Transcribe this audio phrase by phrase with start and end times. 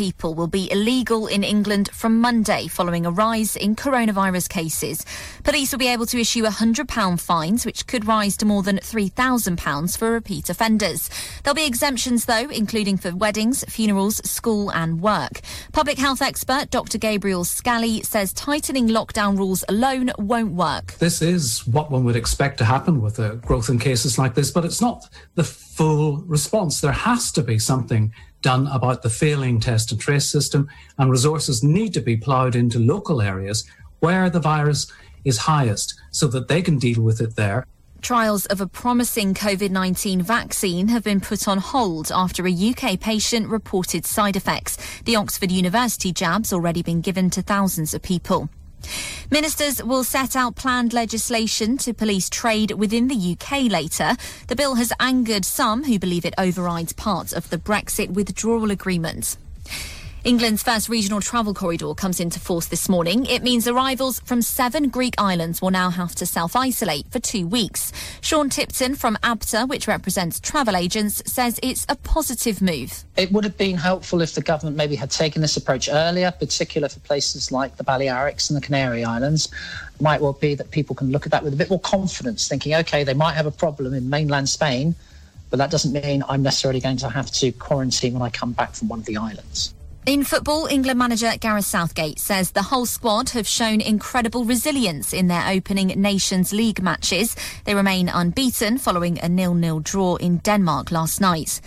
[0.00, 5.04] people will be illegal in England from Monday following a rise in coronavirus cases.
[5.44, 9.98] Police will be able to issue £100 fines, which could rise to more than £3,000
[9.98, 11.10] for repeat offenders.
[11.42, 15.42] There'll be exemptions, though, including for weddings, funerals, school, and work.
[15.74, 16.96] Public health expert Dr.
[16.96, 20.92] Gabriel Scally says tightening lockdown rules alone won't work.
[20.94, 24.50] This is what one would expect to happen with a growth in cases like this,
[24.50, 26.80] but it's not the full response.
[26.80, 30.68] There has to be something done about the failing test and trace system,
[30.98, 33.64] and resources need to be ploughed into local areas
[34.00, 34.90] where the virus
[35.24, 37.66] is highest so that they can deal with it there.
[38.02, 42.98] Trials of a promising COVID 19 vaccine have been put on hold after a UK
[42.98, 44.78] patient reported side effects.
[45.04, 48.48] The Oxford University jab's already been given to thousands of people.
[49.30, 54.16] Ministers will set out planned legislation to police trade within the UK later.
[54.48, 59.36] The bill has angered some who believe it overrides parts of the Brexit withdrawal agreement.
[60.22, 63.24] England's first regional travel corridor comes into force this morning.
[63.24, 67.46] It means arrivals from seven Greek islands will now have to self isolate for two
[67.46, 67.90] weeks.
[68.20, 73.02] Sean Tipton from ABTA, which represents travel agents, says it's a positive move.
[73.16, 76.92] It would have been helpful if the government maybe had taken this approach earlier, particularly
[76.92, 79.48] for places like the Balearics and the Canary Islands.
[80.02, 82.74] Might well be that people can look at that with a bit more confidence, thinking,
[82.74, 84.94] OK, they might have a problem in mainland Spain,
[85.48, 88.74] but that doesn't mean I'm necessarily going to have to quarantine when I come back
[88.74, 89.72] from one of the islands.
[90.06, 95.28] In football, England manager Gareth Southgate says the whole squad have shown incredible resilience in
[95.28, 97.36] their opening Nations League matches.
[97.64, 101.60] They remain unbeaten following a nil-nil draw in Denmark last night.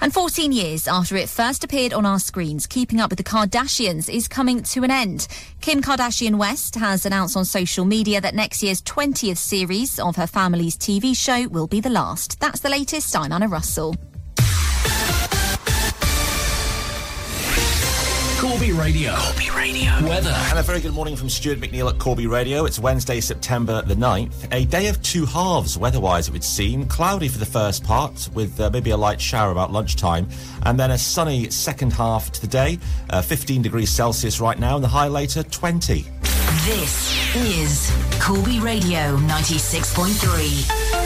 [0.00, 4.12] And 14 years after it first appeared on our screens, Keeping Up with the Kardashians
[4.12, 5.28] is coming to an end.
[5.60, 10.26] Kim Kardashian West has announced on social media that next year's 20th series of her
[10.26, 12.40] family's TV show will be the last.
[12.40, 13.16] That's the latest.
[13.16, 13.94] I'm Anna Russell.
[18.38, 19.14] Corby Radio.
[19.16, 19.90] Corby Radio.
[20.06, 20.30] Weather.
[20.30, 22.66] And a very good morning from Stuart McNeil at Corby Radio.
[22.66, 24.52] It's Wednesday, September the 9th.
[24.52, 26.84] A day of two halves, weather-wise, it would seem.
[26.86, 30.28] Cloudy for the first part, with uh, maybe a light shower about lunchtime.
[30.64, 32.78] And then a sunny second half to the day.
[33.08, 36.04] Uh, 15 degrees Celsius right now, and the high later, 20.
[36.66, 37.90] This is
[38.20, 41.05] Corby Radio 96.3.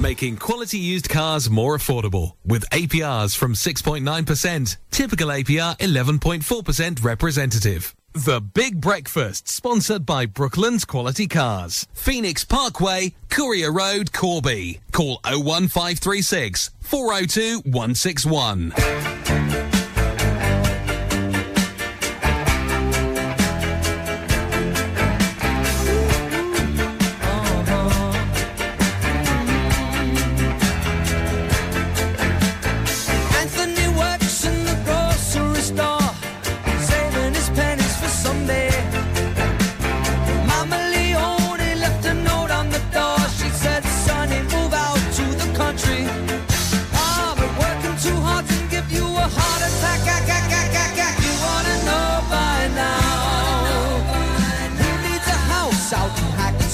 [0.00, 7.94] Making quality used cars more affordable with APRs from 6.9%, typical APR 11.4% representative.
[8.12, 11.86] The Big Breakfast, sponsored by Brooklands Quality Cars.
[11.94, 14.80] Phoenix Parkway, Courier Road, Corby.
[14.92, 19.25] Call 01536 402 161.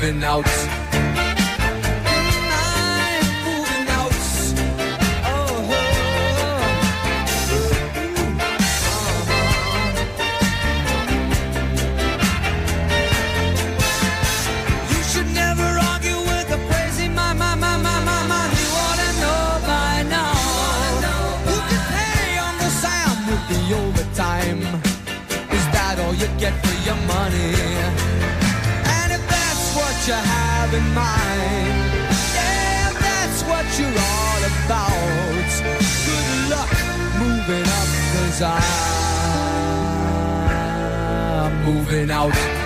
[0.00, 0.70] moving out.
[26.40, 28.19] get for your money
[30.10, 32.02] you have in mind.
[32.34, 35.52] Yeah, that's what you're all about.
[36.06, 36.72] Good luck
[37.22, 38.42] moving up, cause
[41.42, 42.59] I'm moving out.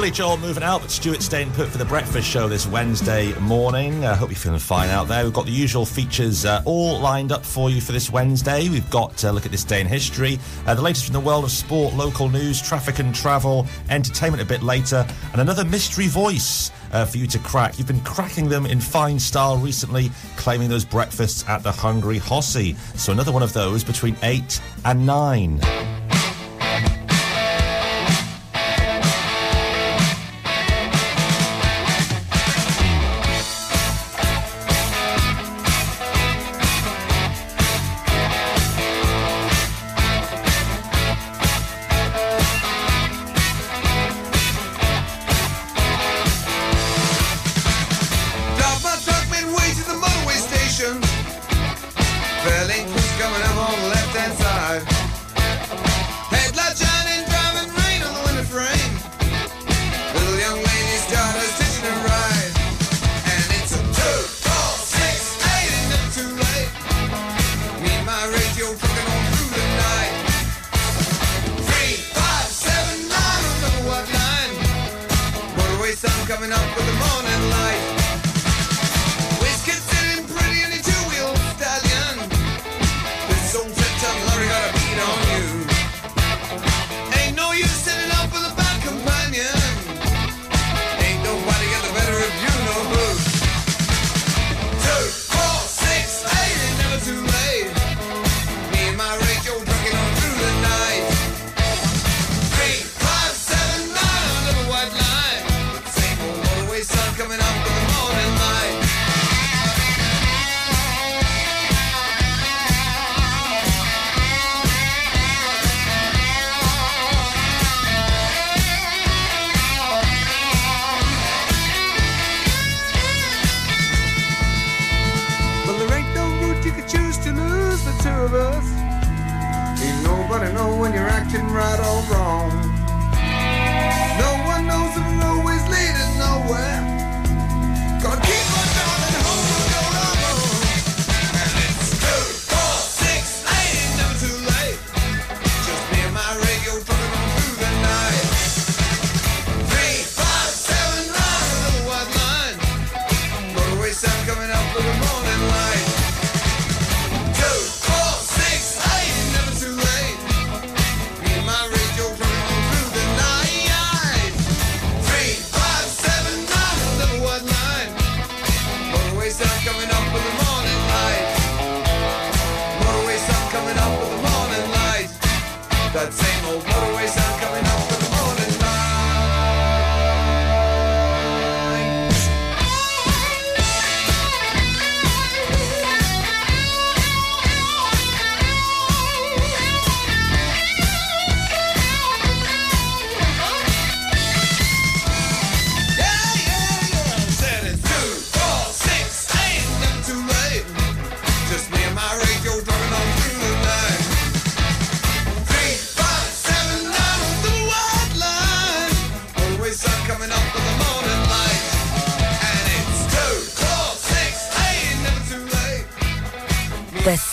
[0.00, 4.02] Billy Joel moving out, but Stuart's staying put for the breakfast show this Wednesday morning.
[4.06, 5.24] I uh, hope you're feeling fine out there.
[5.24, 8.70] We've got the usual features uh, all lined up for you for this Wednesday.
[8.70, 11.44] We've got a look at this day in history, uh, the latest from the world
[11.44, 16.70] of sport, local news, traffic and travel, entertainment a bit later, and another mystery voice.
[16.92, 17.78] Uh, for you to crack.
[17.78, 22.76] You've been cracking them in fine style recently, claiming those breakfasts at the Hungry Hossie.
[22.98, 25.99] So another one of those between 8 and 9.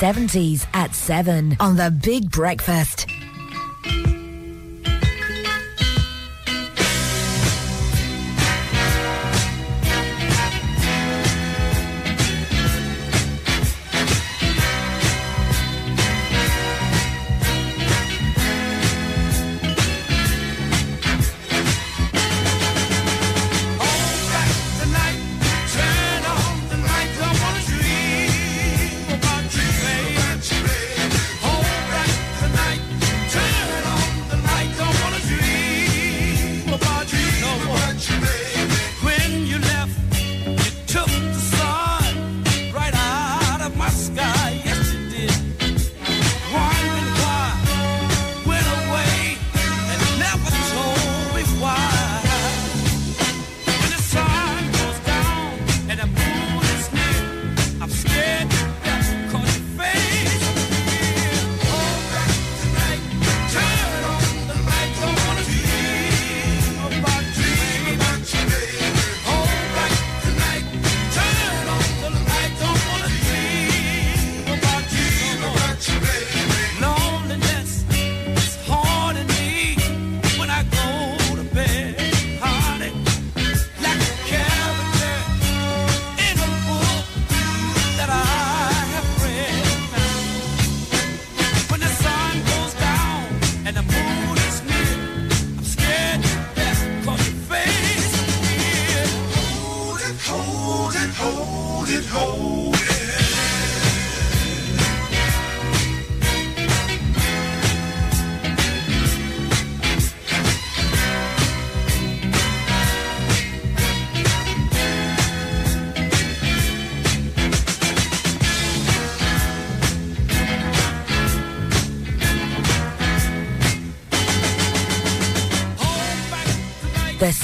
[0.08, 2.87] 70s at 7 on The Big Breakfast.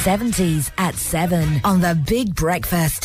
[0.03, 3.02] 70s at 7 on The Big Breakfast.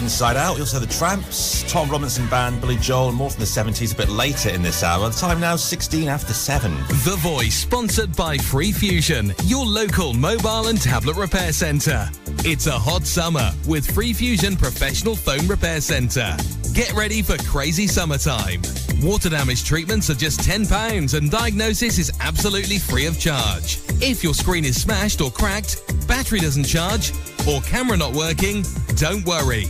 [0.00, 0.54] Inside Out.
[0.54, 3.92] We also have the Trammps, Tom Robinson Band, Billy Joel, and more from the 70s
[3.92, 5.10] a bit later in this hour.
[5.10, 6.72] The time now 16 after 7.
[7.04, 12.08] The Voice, sponsored by Free Fusion, your local mobile and tablet repair centre.
[12.44, 16.34] It's a hot summer with Free Fusion Professional Phone Repair Centre.
[16.72, 18.62] Get ready for crazy summertime.
[19.02, 23.80] Water damage treatments are just £10 and diagnosis is absolutely free of charge.
[24.00, 27.12] If your screen is smashed or cracked, battery doesn't charge,
[27.46, 28.64] or camera not working,
[28.96, 29.66] don't worry.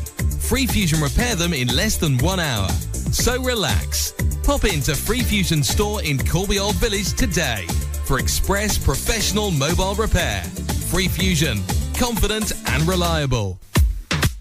[0.50, 2.69] Free Fusion repair them in less than one hour.
[3.12, 4.12] So relax.
[4.42, 7.66] Pop into Free Fusion store in Corby Old Village today
[8.04, 10.42] for express professional mobile repair.
[10.90, 11.62] Free Fusion,
[11.97, 13.61] confident and reliable.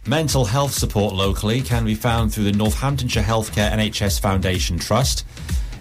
[0.07, 5.27] Mental health support locally can be found through the Northamptonshire Healthcare NHS Foundation Trust.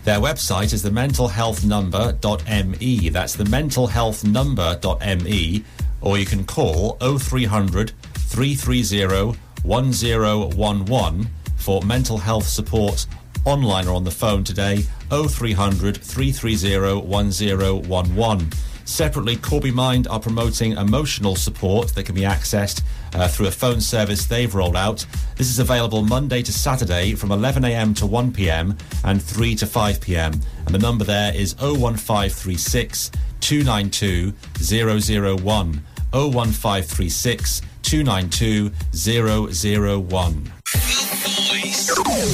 [0.04, 3.08] Their website is the mentalhealthnumber.me.
[3.08, 5.64] That's the mentalhealthnumber.me.
[6.02, 13.06] Or you can call 0300 330 1011 for mental health support
[13.44, 18.52] online or on the phone today 0300 330 1011.
[18.88, 22.82] Separately, Corby Mind are promoting emotional support that can be accessed
[23.12, 25.04] uh, through a phone service they've rolled out.
[25.36, 30.42] This is available Monday to Saturday from 11am to 1pm and 3 to 5pm.
[30.64, 35.84] And the number there is 01536 292 001.
[36.12, 40.52] 01536 292 001.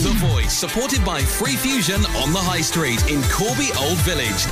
[0.03, 4.49] The Voice, supported by Free Fusion on the High Street in Corby Old Village.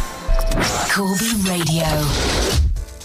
[0.93, 2.62] Corby Radio.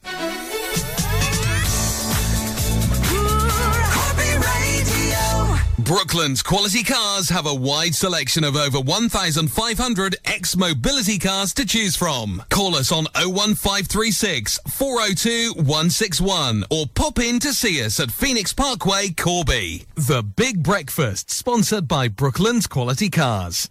[5.88, 12.42] Brooklands Quality Cars have a wide selection of over 1,500 ex-Motability cars to choose from.
[12.50, 19.08] Call us on 01536 402 161 or pop in to see us at Phoenix Parkway,
[19.16, 19.86] Corby.
[19.94, 23.66] The Big Breakfast, sponsored by Brooklands Quality Cars.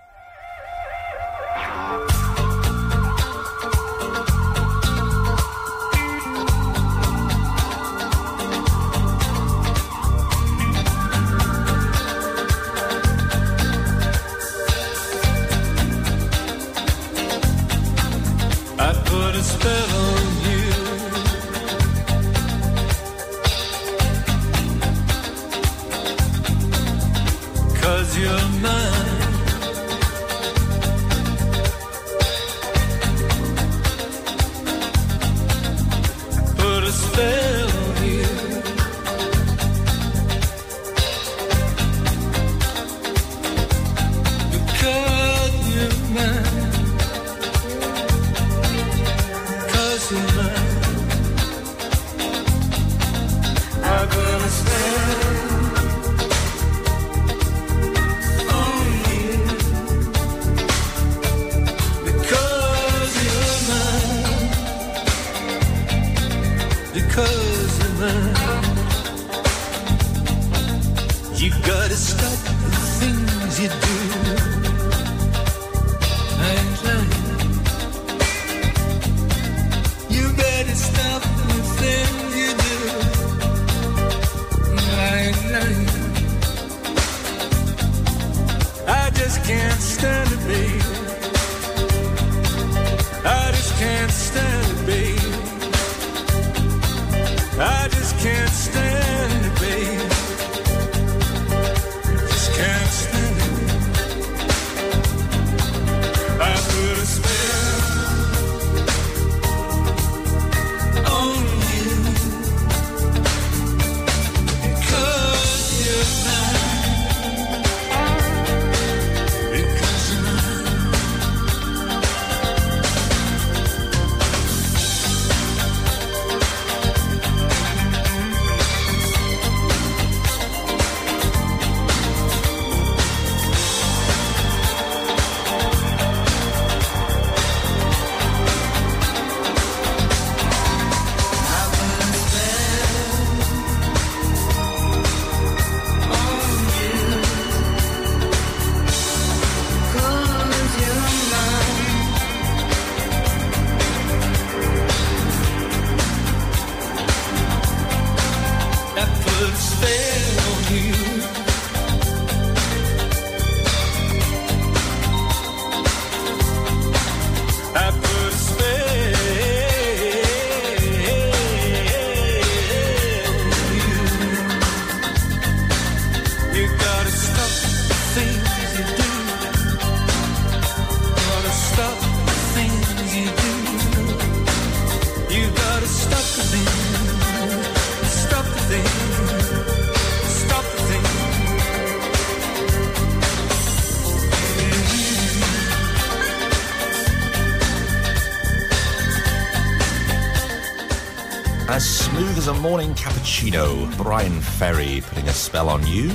[203.38, 203.97] Morning cappuccino.
[203.97, 206.10] Bryan Ferry putting a spell on you.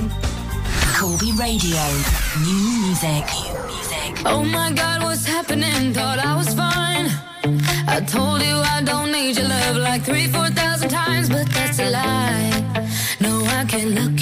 [0.95, 1.83] Corby Radio.
[2.41, 3.25] New music.
[3.33, 4.25] New music.
[4.25, 5.93] Oh my god, what's happening?
[5.93, 7.07] Thought I was fine.
[7.87, 11.79] I told you I don't need your love like three, four thousand times, but that's
[11.79, 12.89] a lie.
[13.19, 14.12] No, I can't look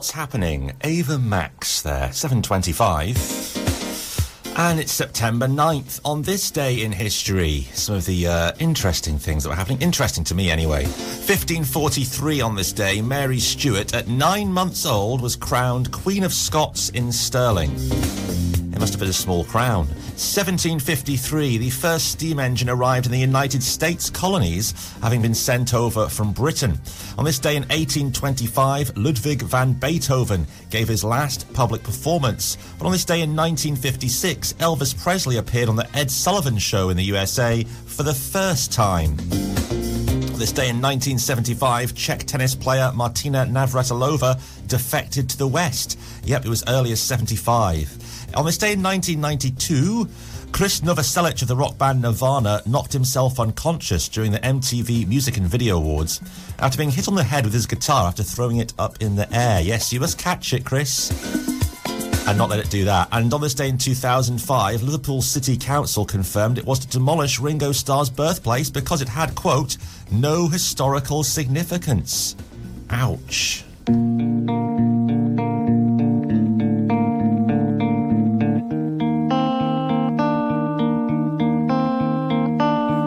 [0.00, 0.72] what's happening?
[0.82, 4.54] Ava Max there, 725.
[4.56, 6.00] And it's September 9th.
[6.06, 9.82] On this day in history, some of the uh, interesting things that were happening.
[9.82, 10.84] Interesting to me, anyway.
[10.84, 16.88] 1543 on this day, Mary Stuart, at nine months old, was crowned Queen of Scots
[16.88, 17.76] in Stirling.
[18.80, 19.86] Must have been a small crown.
[20.16, 26.08] 1753, the first steam engine arrived in the United States colonies, having been sent over
[26.08, 26.80] from Britain.
[27.18, 32.56] On this day in 1825, Ludwig van Beethoven gave his last public performance.
[32.78, 36.96] But on this day in 1956, Elvis Presley appeared on the Ed Sullivan Show in
[36.96, 39.18] the USA for the first time.
[40.40, 45.98] This day in 1975, Czech tennis player Martina Navratilova defected to the West.
[46.24, 48.34] Yep, it was early as 75.
[48.34, 50.08] On this day in 1992,
[50.50, 55.46] Chris Novoselic of the rock band Nirvana knocked himself unconscious during the MTV Music and
[55.46, 56.22] Video Awards
[56.58, 59.30] after being hit on the head with his guitar after throwing it up in the
[59.36, 59.60] air.
[59.60, 61.59] Yes, you must catch it, Chris
[62.26, 63.08] and not let it do that.
[63.12, 67.72] And on this day in 2005, Liverpool City Council confirmed it was to demolish Ringo
[67.72, 69.76] Starr's birthplace because it had, quote,
[70.10, 72.36] no historical significance.
[72.90, 73.64] Ouch.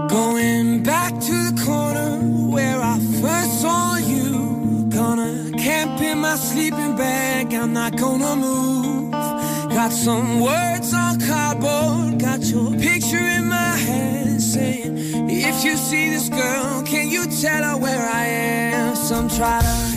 [0.09, 4.85] Going back to the corner where I first saw you.
[4.89, 7.53] Gonna camp in my sleeping bag.
[7.53, 8.82] I'm not gonna move.
[9.83, 12.17] Got some words on cardboard.
[12.17, 14.95] Got your picture in my hand saying,
[15.29, 18.95] If you see this girl, can you tell her where I am?
[18.95, 19.92] Some try to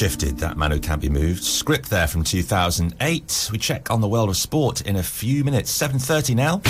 [0.00, 1.44] shifted, that man who can't be moved.
[1.44, 3.50] Script there from 2008.
[3.52, 5.70] We check on the world of sport in a few minutes.
[5.78, 6.62] 7.30 now.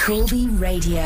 [0.00, 1.04] Corby Radio.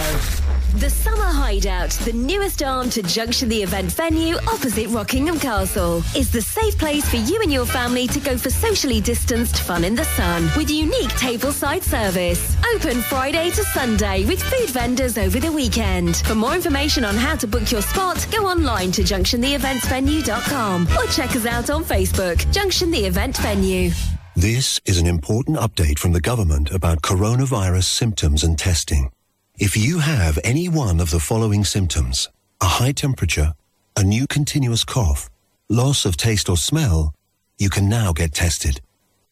[0.76, 6.30] The Summer Hideout, the newest arm to Junction the event venue opposite Rockingham Castle, is
[6.30, 9.94] the safe place for you and your family to go for socially distanced fun in
[9.94, 12.54] the sun with unique tableside service.
[12.74, 16.16] Open Friday to Sunday with food vendors over the weekend.
[16.18, 21.36] For more information on how to book your spot, go online to junctiontheeventsvenue.com or check
[21.36, 23.90] us out on Facebook, Junction the Event Venue.
[24.34, 29.10] This is an important update from the government about coronavirus symptoms and testing.
[29.58, 32.30] If you have any one of the following symptoms,
[32.62, 33.52] a high temperature,
[33.96, 35.28] a new continuous cough,
[35.68, 37.12] loss of taste or smell,
[37.58, 38.80] you can now get tested.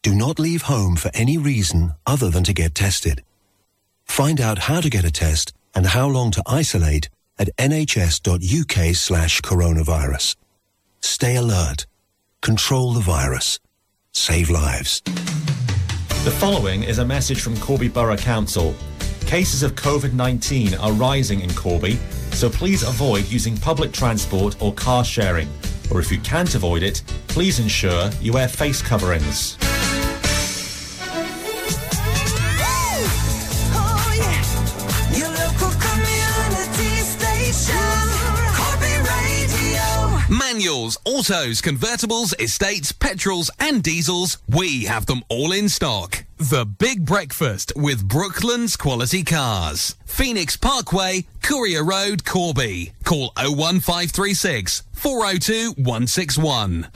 [0.03, 3.23] Do not leave home for any reason other than to get tested.
[4.11, 9.41] Find out how to get a test and how long to isolate at nhs.uk slash
[9.41, 10.35] coronavirus.
[11.01, 11.87] Stay alert.
[12.43, 13.61] Control the virus.
[14.13, 15.01] Save lives.
[16.25, 18.75] The following is a message from Corby Borough Council.
[19.27, 21.97] Cases of COVID 19 are rising in Corby,
[22.33, 25.49] so please avoid using public transport or car sharing.
[25.93, 29.57] Or if you can't avoid it, please ensure you wear face coverings.
[40.61, 46.27] Manuals, autos, convertibles, estates, petrols, and diesels, we have them all in stock.
[46.37, 49.97] The Big Breakfast with Brooklands Quality Cars.
[50.05, 52.93] Phoenix Parkway, Courier Road, Corby.
[53.05, 56.89] Call 01536 402 161.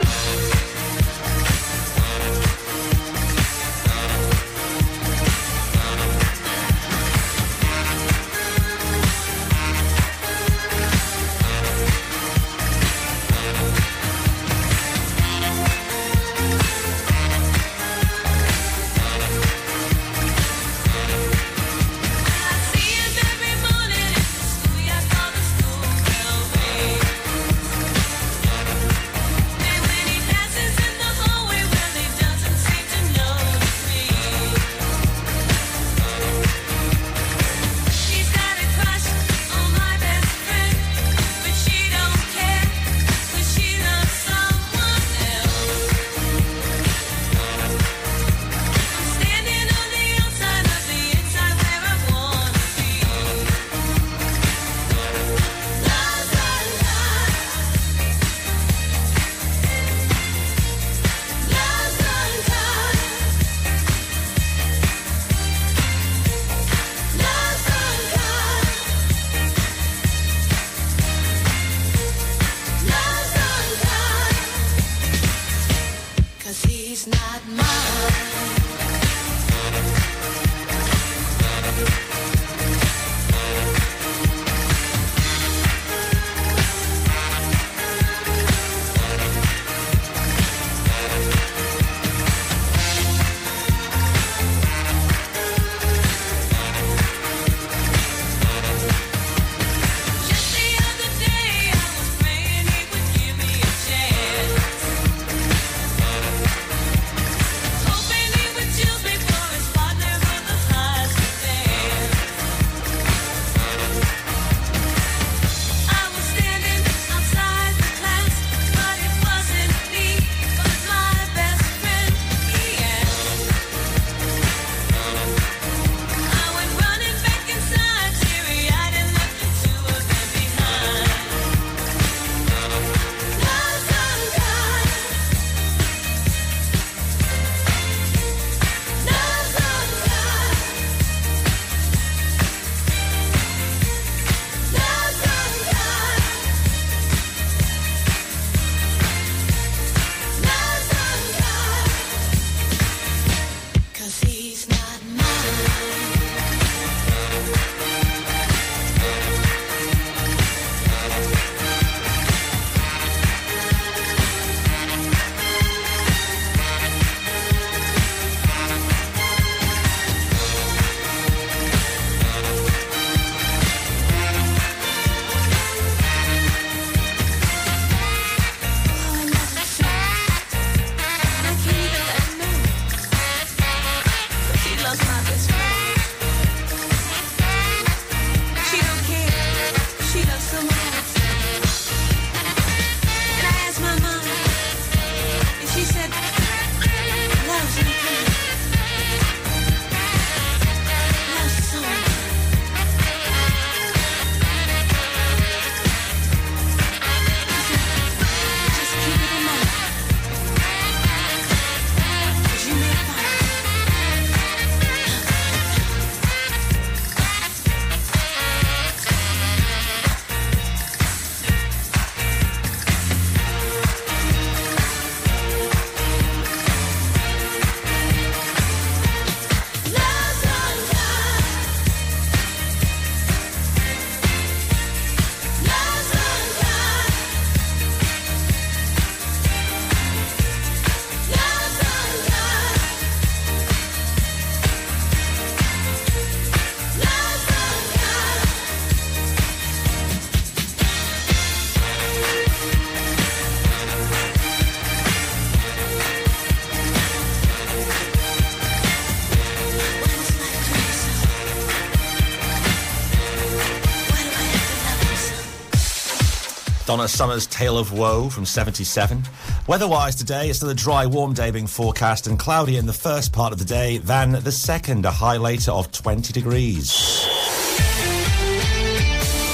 [266.94, 269.24] Donna Summer's Tale of Woe from 77.
[269.66, 273.32] Weather-wise today, it's still a dry, warm day being forecast and cloudy in the first
[273.32, 277.26] part of the day than the second, a high later of 20 degrees.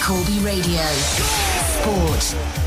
[0.02, 1.49] Corby Radio.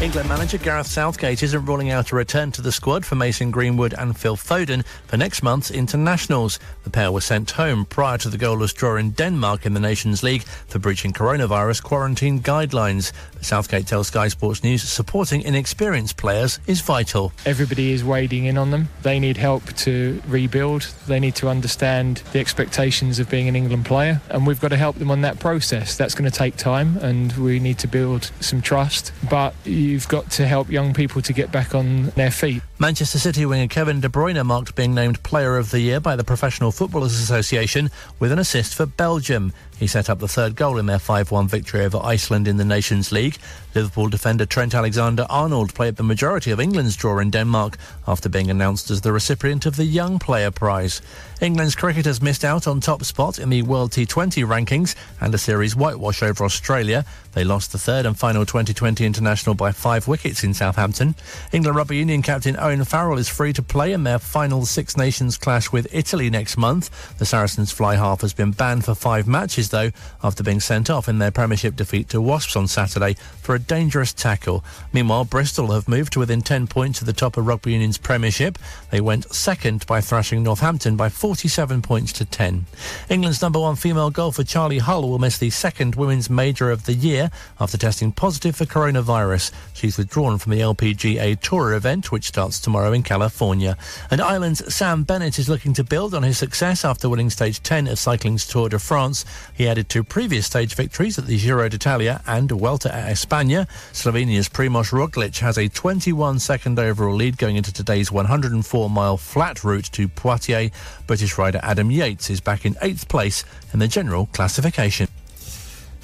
[0.03, 3.93] England manager Gareth Southgate isn't ruling out a return to the squad for Mason Greenwood
[3.93, 6.59] and Phil Foden for next month's internationals.
[6.83, 10.23] The pair were sent home prior to the goalless draw in Denmark in the Nations
[10.23, 13.13] League for breaching coronavirus quarantine guidelines.
[13.39, 17.31] Southgate tells Sky Sports News supporting inexperienced players is vital.
[17.45, 18.89] Everybody is wading in on them.
[19.03, 20.81] They need help to rebuild.
[21.07, 24.77] They need to understand the expectations of being an England player, and we've got to
[24.77, 25.95] help them on that process.
[25.95, 29.12] That's going to take time, and we need to build some trust.
[29.29, 32.61] But you've got to help young people to get back on their feet.
[32.83, 36.23] Manchester City winger Kevin De Bruyne marked being named Player of the Year by the
[36.25, 39.53] Professional Footballers Association with an assist for Belgium.
[39.79, 43.11] He set up the third goal in their 5-1 victory over Iceland in the Nations
[43.11, 43.37] League.
[43.73, 47.77] Liverpool defender Trent Alexander-Arnold played the majority of England's draw in Denmark
[48.07, 51.01] after being announced as the recipient of the Young Player Prize.
[51.41, 55.75] England's cricketers missed out on top spot in the World T20 rankings and a series
[55.75, 57.03] whitewash over Australia.
[57.33, 61.15] They lost the third and final 2020 international by five wickets in Southampton.
[61.51, 65.37] England Rugby Union captain Owen Farrell is free to play in their final Six Nations
[65.37, 67.17] clash with Italy next month.
[67.19, 69.91] The Saracens fly half has been banned for five matches, though,
[70.23, 74.13] after being sent off in their Premiership defeat to Wasps on Saturday for a dangerous
[74.13, 74.63] tackle.
[74.91, 78.57] Meanwhile, Bristol have moved to within 10 points of the top of Rugby Union's Premiership.
[78.89, 82.65] They went second by thrashing Northampton by 47 points to 10.
[83.09, 86.93] England's number one female golfer Charley Hull will miss the second Women's Major of the
[86.93, 89.51] year after testing positive for coronavirus.
[89.73, 93.77] She's withdrawn from the LPGA Tour event, which starts tomorrow in California.
[94.11, 97.87] And Ireland's Sam Bennett is looking to build on his success after winning stage 10
[97.87, 99.25] of cycling's Tour de France.
[99.53, 103.67] He added two previous stage victories at the Giro d'Italia and Vuelta a España.
[103.91, 109.63] Slovenia's Primoz Roglic has a 21 second overall lead going into today's 104 mile flat
[109.63, 110.71] route to Poitiers.
[111.07, 113.43] British rider Adam Yates is back in eighth place
[113.73, 115.07] in the general classification.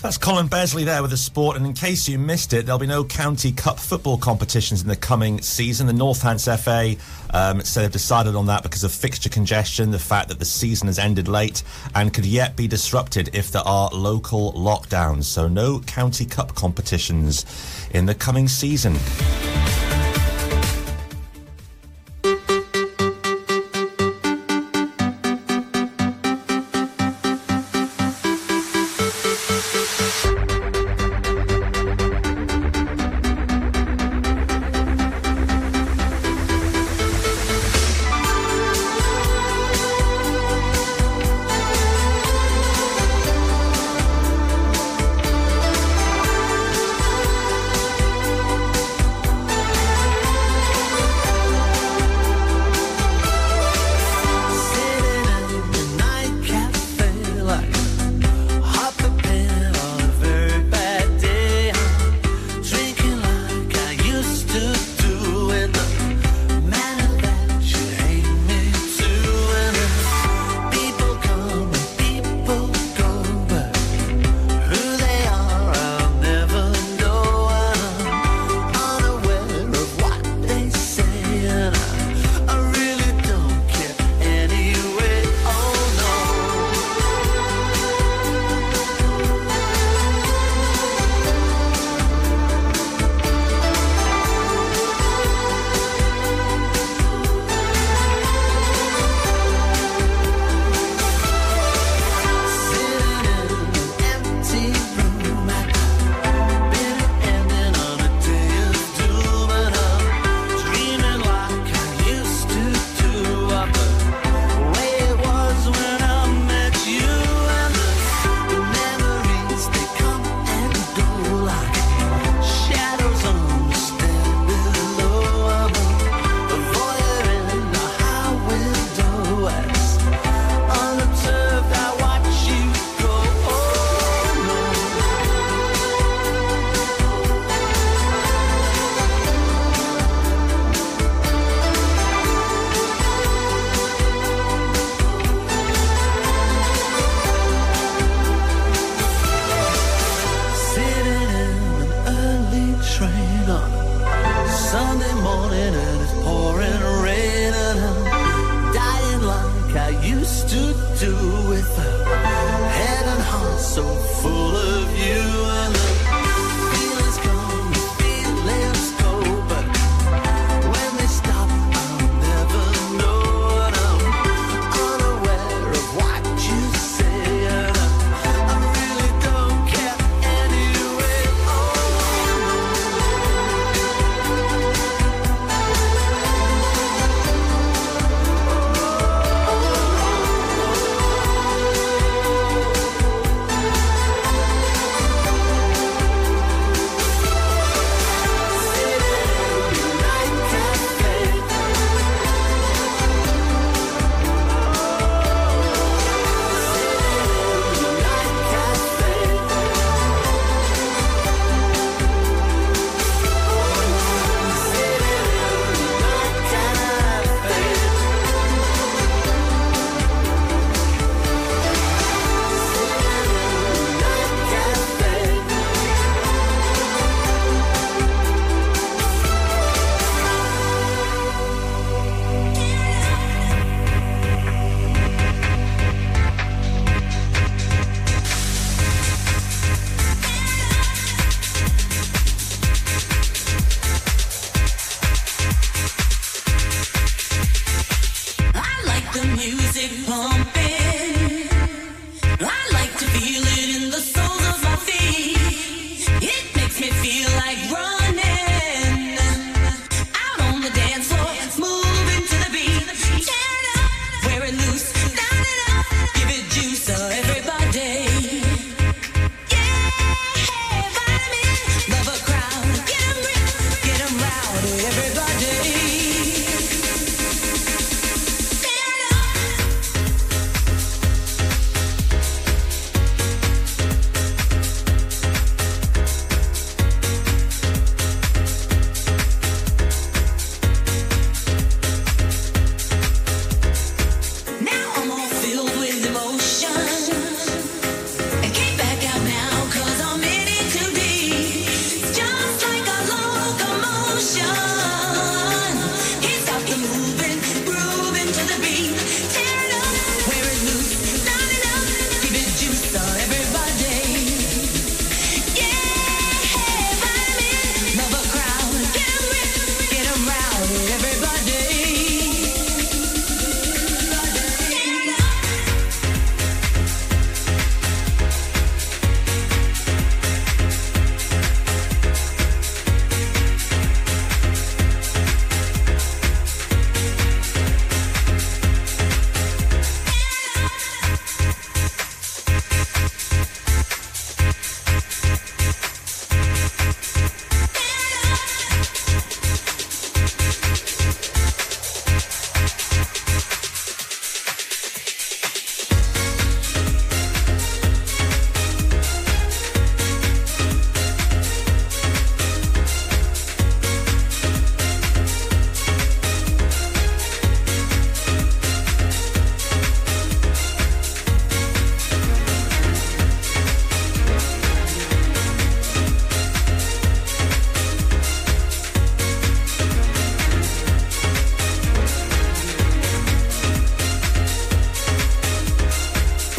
[0.02, 2.88] That's Colin Besley there with the sport, and in case you missed it, there'll be
[2.88, 5.88] no county cup football competitions in the coming season.
[5.88, 6.96] The Northants FA
[7.38, 10.88] um, said they've decided on that because of fixture congestion, the fact that the season
[10.88, 11.64] has ended late,
[11.96, 15.26] and could yet be disrupted if there are local lockdowns.
[15.26, 17.46] So no county cup competitions
[17.92, 18.96] in the coming season.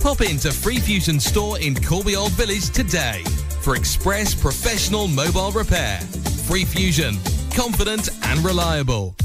[0.00, 3.24] Pop into Free Fusion store in Corby Old Village today
[3.60, 6.00] for express professional mobile repair.
[6.46, 7.16] Free Fusion,
[7.52, 9.16] confident and reliable.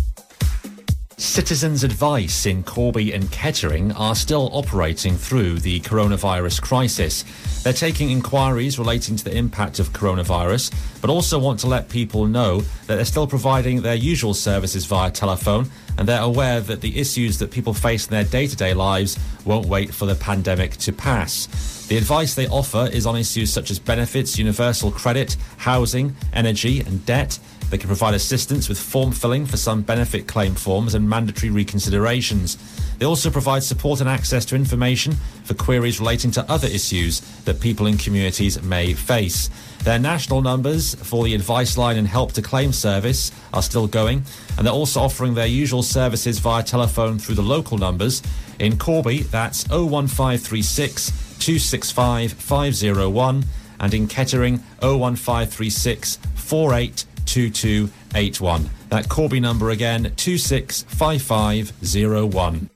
[1.18, 7.24] Citizens Advice in Corby and Kettering are still operating through the coronavirus crisis.
[7.62, 12.26] They're taking inquiries relating to the impact of coronavirus, but also want to let people
[12.26, 17.00] know that they're still providing their usual services via telephone and they're aware that the
[17.00, 20.72] issues that people face in their day to day lives won't wait for the pandemic
[20.78, 21.48] to pass.
[21.88, 27.06] The advice they offer is on issues such as benefits, universal credit, housing, energy, and
[27.06, 27.38] debt.
[27.70, 32.58] They can provide assistance with form filling for some benefit claim forms and mandatory reconsiderations.
[33.00, 35.14] They also provide support and access to information
[35.44, 39.50] for queries relating to other issues that people in communities may face.
[39.84, 44.24] Their national numbers for the advice line and help to claim service are still going,
[44.58, 48.22] and they're also offering their usual services via telephone through the local numbers.
[48.60, 53.44] In Corby, that's 01536 265 501,
[53.82, 58.70] and in Kettering, 01536 482281.
[58.88, 62.70] That Corby number again, 265501.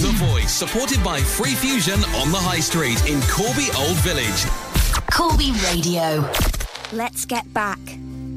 [0.00, 4.69] The Voice, supported by Free Fusion on the High Street in Corby Old Village.
[5.12, 6.24] Corby Radio.
[6.92, 7.78] Let's get back.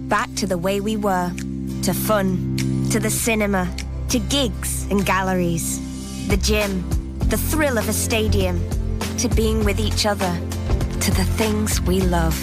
[0.09, 1.31] Back to the way we were.
[1.83, 2.57] To fun.
[2.91, 3.69] To the cinema.
[4.09, 5.79] To gigs and galleries.
[6.27, 6.83] The gym.
[7.29, 8.59] The thrill of a stadium.
[9.19, 10.33] To being with each other.
[11.01, 12.35] To the things we love.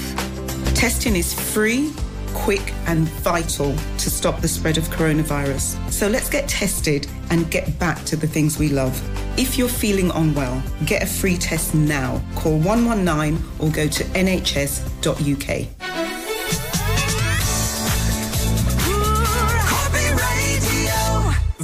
[0.74, 1.92] Testing is free,
[2.34, 5.90] quick, and vital to stop the spread of coronavirus.
[5.90, 9.00] So let's get tested and get back to the things we love.
[9.38, 12.20] If you're feeling unwell, get a free test now.
[12.34, 15.66] Call 119 or go to nhs.uk.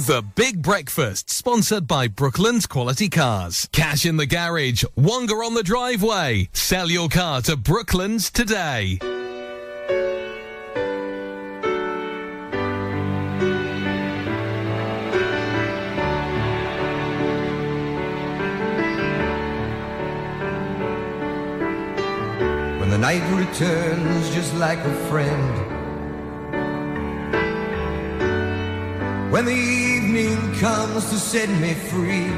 [0.07, 3.67] The Big Breakfast, sponsored by Brooklands Quality Cars.
[3.73, 6.47] Cash in the garage, Wonga on the driveway.
[6.53, 8.99] Sell your car to Brooklands today.
[23.07, 25.53] Night returns just like a friend.
[29.31, 29.59] When the
[29.93, 32.29] evening comes to set me free.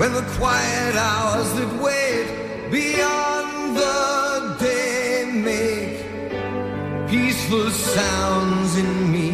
[0.00, 2.26] When the quiet hours that wait
[2.72, 5.96] beyond the day make
[7.08, 9.28] peaceful sounds in me.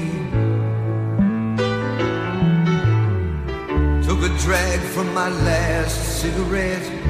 [4.07, 7.10] Took a drag from my last cigarette.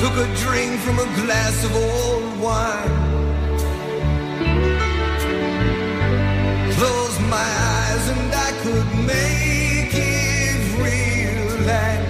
[0.00, 2.88] Took a drink from a glass of old wine.
[6.72, 12.06] Closed my eyes and I could make it real and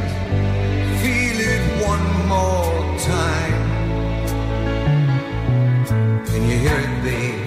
[1.01, 3.63] feel it one more time.
[6.27, 7.40] Can you hear it, babe?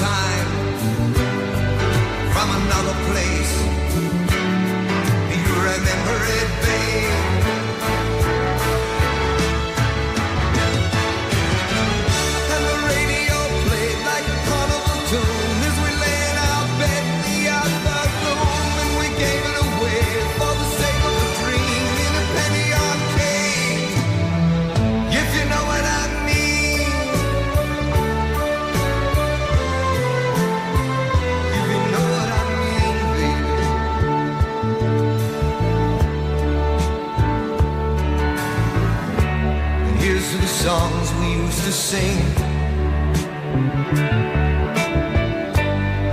[0.00, 0.48] Time,
[2.32, 3.54] from another place.
[5.30, 6.63] Do you remember it,
[41.74, 42.20] sing.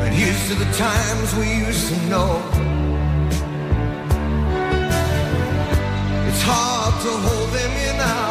[0.04, 2.42] And here's to the times we used to know.
[6.30, 8.31] It's hard to hold them in our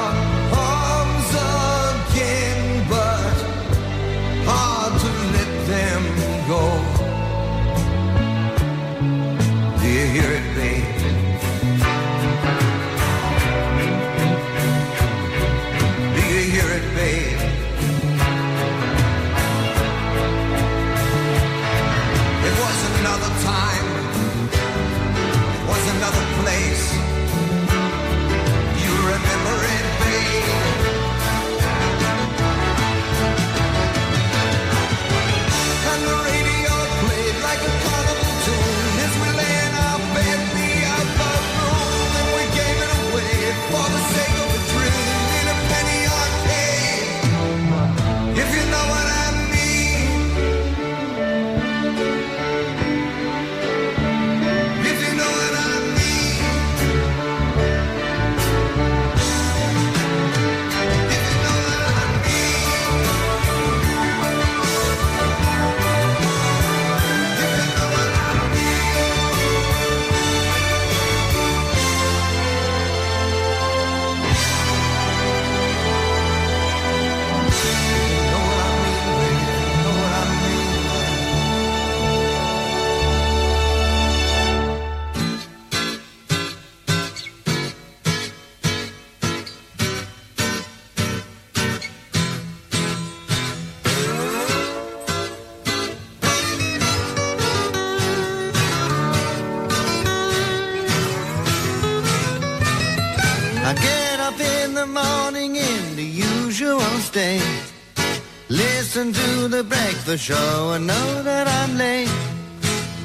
[110.04, 112.08] the show and know that I'm late.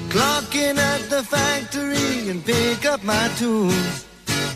[0.10, 4.06] Clock in at the factory and pick up my tools.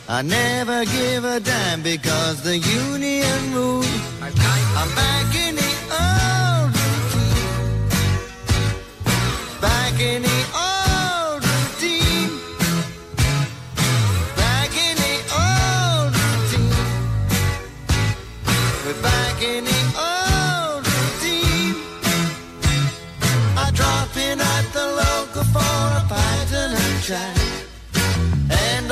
[0.07, 3.87] I never give a damn because the union rules.
[4.21, 5.71] I'm back in the
[6.01, 7.49] old routine.
[9.61, 10.68] Back in the old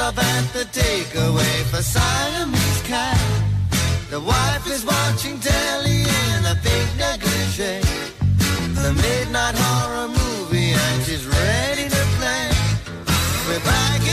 [0.07, 3.19] End at the takeaway for Siamese cat.
[4.09, 7.83] The wife is watching telly in a big negligee.
[8.83, 12.47] The midnight horror movie and she's ready to play.
[13.49, 14.06] We're back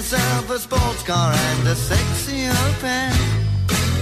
[0.00, 3.12] myself a sports car and a sexy open.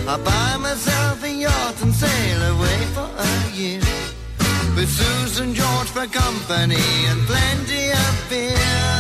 [0.06, 3.80] I buy myself a yacht and sail away for a year.
[4.76, 8.97] With Susan George for company and plenty of beer.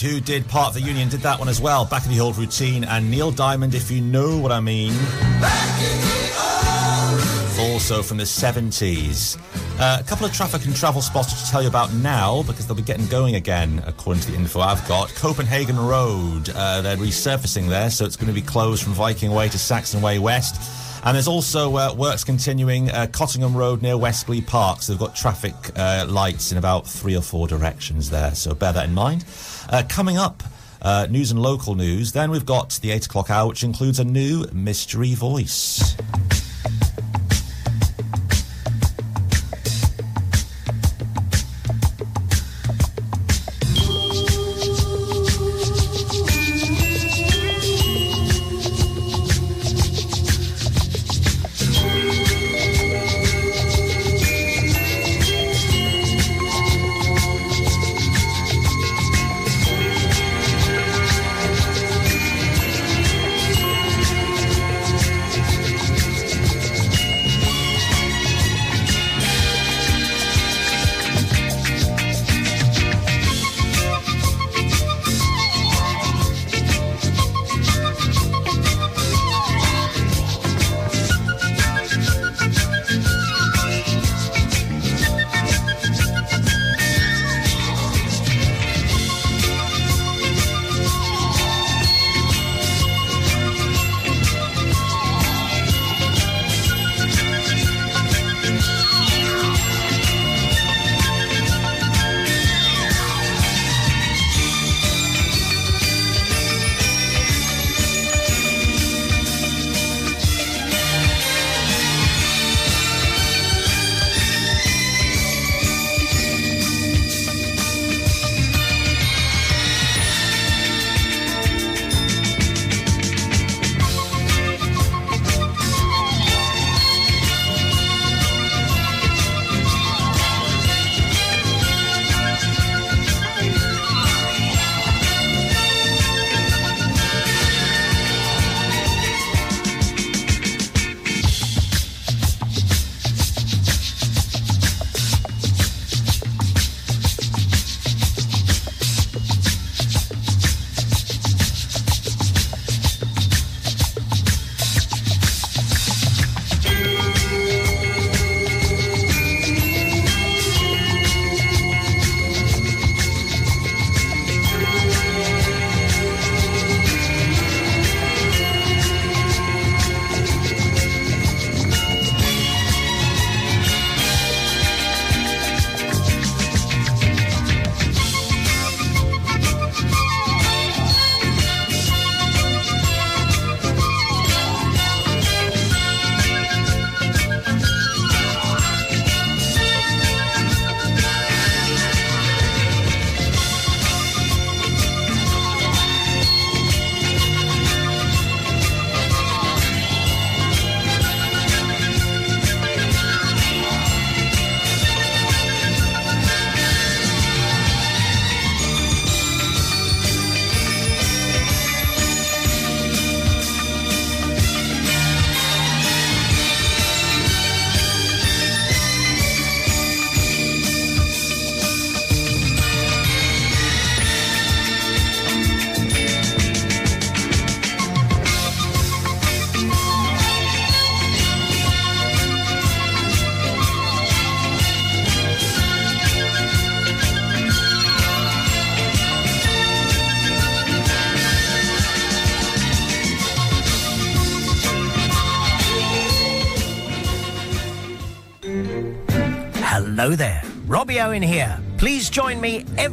[0.00, 2.38] Who did part of the Union, did that one as well, back in the old
[2.38, 2.84] routine.
[2.84, 4.94] And Neil Diamond, if you know what I mean.
[7.58, 9.36] Also from the 70s.
[9.78, 12.76] Uh, a couple of traffic and travel spots to tell you about now because they'll
[12.76, 15.14] be getting going again, according to the info I've got.
[15.16, 19.48] Copenhagen Road, uh, they're resurfacing there, so it's going to be closed from Viking Way
[19.50, 20.60] to Saxon Way West.
[21.02, 24.82] And there's also uh, works continuing uh, Cottingham Road near Westley Park.
[24.82, 28.34] So they've got traffic uh, lights in about three or four directions there.
[28.34, 29.24] So bear that in mind.
[29.70, 30.42] Uh, coming up,
[30.82, 32.10] uh, news and local news.
[32.10, 35.96] Then we've got the eight o'clock hour, which includes a new mystery voice.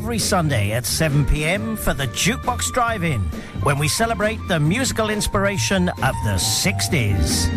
[0.08, 3.20] Every Sunday at 7 pm for the Jukebox Drive In,
[3.64, 7.49] when we celebrate the musical inspiration of the 60s.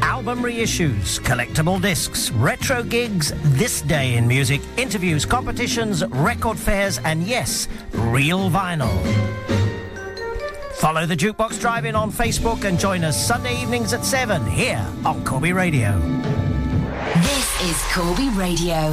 [0.00, 7.24] Album reissues, collectible discs, retro gigs, this day in music, interviews, competitions, record fairs, and
[7.24, 8.94] yes, real vinyl.
[10.76, 14.86] Follow the Jukebox Drive In on Facebook and join us Sunday evenings at 7 here
[15.04, 15.98] on Corby Radio.
[17.16, 18.92] This is Corby Radio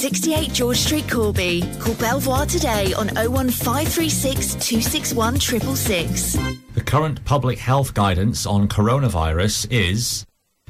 [0.00, 1.62] 68 George Street, Corby.
[1.78, 6.38] Call Belvoir today on 01536 261 666.
[6.72, 10.24] The current public health guidance on coronavirus is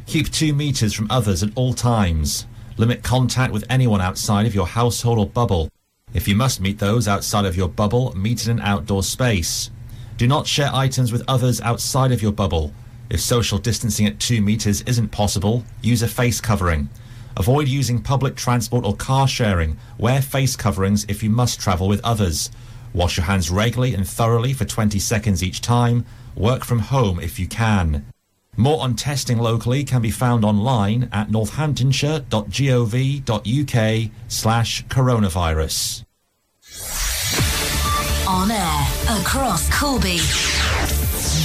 [0.06, 2.48] keep two metres from others at all times.
[2.76, 5.68] Limit contact with anyone outside of your household or bubble.
[6.12, 9.70] If you must meet those outside of your bubble, meet in an outdoor space.
[10.16, 12.72] Do not share items with others outside of your bubble.
[13.10, 16.88] If social distancing at two metres isn't possible, use a face covering.
[17.36, 19.78] Avoid using public transport or car sharing.
[19.98, 22.50] Wear face coverings if you must travel with others.
[22.92, 26.04] Wash your hands regularly and thoroughly for 20 seconds each time.
[26.36, 28.06] Work from home if you can.
[28.56, 36.04] More on testing locally can be found online at northamptonshire.gov.uk slash coronavirus.
[38.28, 38.86] On air
[39.20, 40.18] across Corby.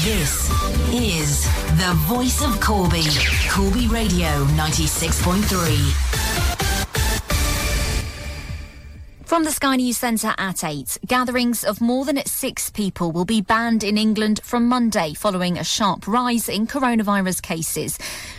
[0.06, 0.52] This
[0.94, 1.46] is
[1.80, 3.08] the voice of Corby.
[3.50, 6.26] Corby Radio 96.3.
[9.24, 13.42] From the Sky News Centre at 8, gatherings of more than six people will be
[13.42, 17.98] banned in England from Monday following a sharp rise in coronavirus cases.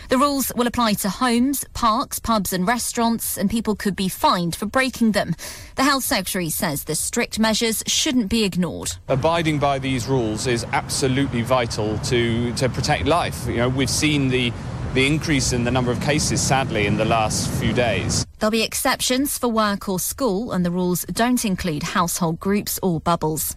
[0.09, 4.55] The rules will apply to homes, parks, pubs and restaurants, and people could be fined
[4.55, 5.35] for breaking them.
[5.75, 8.93] The Health Secretary says the strict measures shouldn't be ignored.
[9.09, 13.45] Abiding by these rules is absolutely vital to, to protect life.
[13.47, 14.53] You know, we've seen the
[14.93, 18.25] the increase in the number of cases, sadly, in the last few days.
[18.39, 22.99] There'll be exceptions for work or school, and the rules don't include household groups or
[22.99, 23.55] bubbles.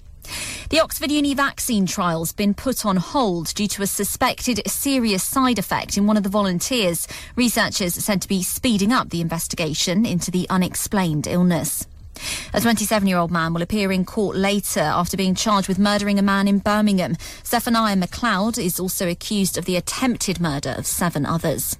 [0.70, 5.58] The Oxford Uni vaccine trial's been put on hold due to a suspected serious side
[5.58, 7.08] effect in one of the volunteers.
[7.36, 11.86] Researchers said to be speeding up the investigation into the unexplained illness.
[12.52, 16.18] A 27 year old man will appear in court later after being charged with murdering
[16.18, 17.16] a man in Birmingham.
[17.44, 21.76] Zephaniah McLeod is also accused of the attempted murder of seven others.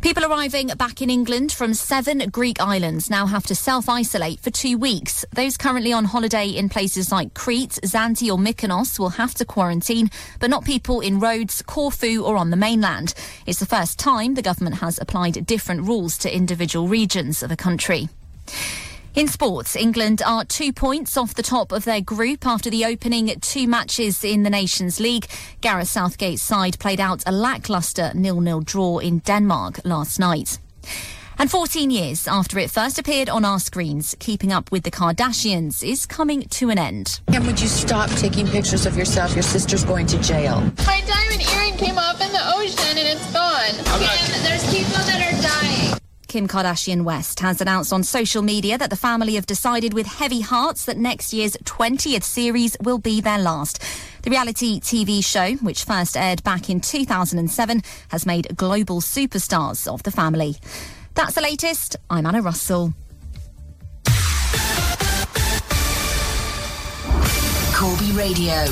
[0.00, 4.50] People arriving back in England from seven Greek islands now have to self isolate for
[4.50, 5.24] two weeks.
[5.32, 10.08] Those currently on holiday in places like Crete, Zante, or Mykonos will have to quarantine,
[10.38, 13.12] but not people in Rhodes, Corfu, or on the mainland.
[13.44, 17.56] It's the first time the government has applied different rules to individual regions of a
[17.56, 18.08] country.
[19.18, 23.34] In sports, England are two points off the top of their group after the opening
[23.40, 25.26] two matches in the Nations League.
[25.60, 30.60] Gareth Southgate's side played out a lacklustre nil-nil draw in Denmark last night.
[31.36, 35.82] And 14 years after it first appeared on our screens, Keeping Up with the Kardashians
[35.82, 37.18] is coming to an end.
[37.26, 39.34] And would you stop taking pictures of yourself?
[39.34, 40.60] Your sister's going to jail.
[40.86, 43.74] My diamond earring came off in the ocean and it's gone.
[44.00, 45.77] And there's people that are dying.
[46.28, 50.42] Kim Kardashian West has announced on social media that the family have decided with heavy
[50.42, 53.82] hearts that next year's 20th series will be their last.
[54.22, 60.02] The reality TV show, which first aired back in 2007, has made global superstars of
[60.02, 60.56] the family.
[61.14, 61.96] That's the latest.
[62.10, 62.92] I'm Anna Russell.
[67.74, 68.66] Corby Radio.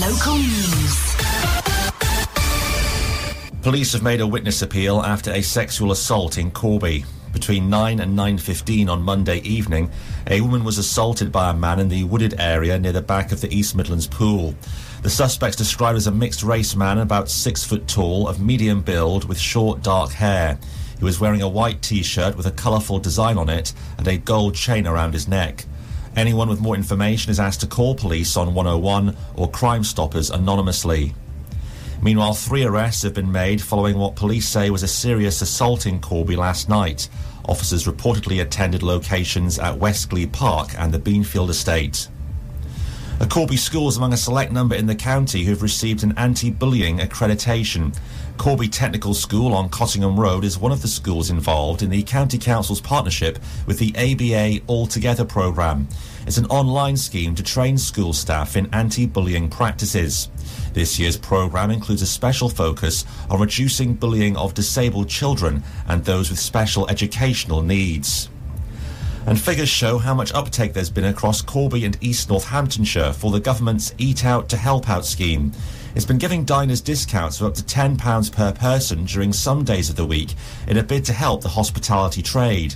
[0.00, 1.05] Local news.
[3.66, 7.04] Police have made a witness appeal after a sexual assault in Corby.
[7.32, 9.90] Between 9 and 9.15 on Monday evening,
[10.28, 13.40] a woman was assaulted by a man in the wooded area near the back of
[13.40, 14.54] the East Midlands pool.
[15.02, 19.36] The suspect's described as a mixed-race man about six foot tall, of medium build, with
[19.36, 20.60] short dark hair.
[21.00, 24.54] He was wearing a white t-shirt with a colourful design on it and a gold
[24.54, 25.64] chain around his neck.
[26.14, 31.14] Anyone with more information is asked to call police on 101 or Crime Stoppers anonymously.
[32.02, 36.00] Meanwhile, three arrests have been made following what police say was a serious assault in
[36.00, 37.08] Corby last night.
[37.48, 42.08] Officers reportedly attended locations at West Glebe Park and the Beanfield Estate.
[43.18, 46.12] A Corby school is among a select number in the county who have received an
[46.18, 47.96] anti-bullying accreditation.
[48.36, 52.36] Corby Technical School on Cottingham Road is one of the schools involved in the County
[52.36, 55.88] Council's partnership with the ABA All Together programme.
[56.26, 60.28] It's an online scheme to train school staff in anti-bullying practices.
[60.76, 66.28] This year's programme includes a special focus on reducing bullying of disabled children and those
[66.28, 68.28] with special educational needs.
[69.24, 73.40] And figures show how much uptake there's been across Corby and East Northamptonshire for the
[73.40, 75.50] government's Eat Out to Help Out scheme.
[75.94, 79.96] It's been giving diners discounts of up to £10 per person during some days of
[79.96, 80.34] the week
[80.68, 82.74] in a bid to help the hospitality trade.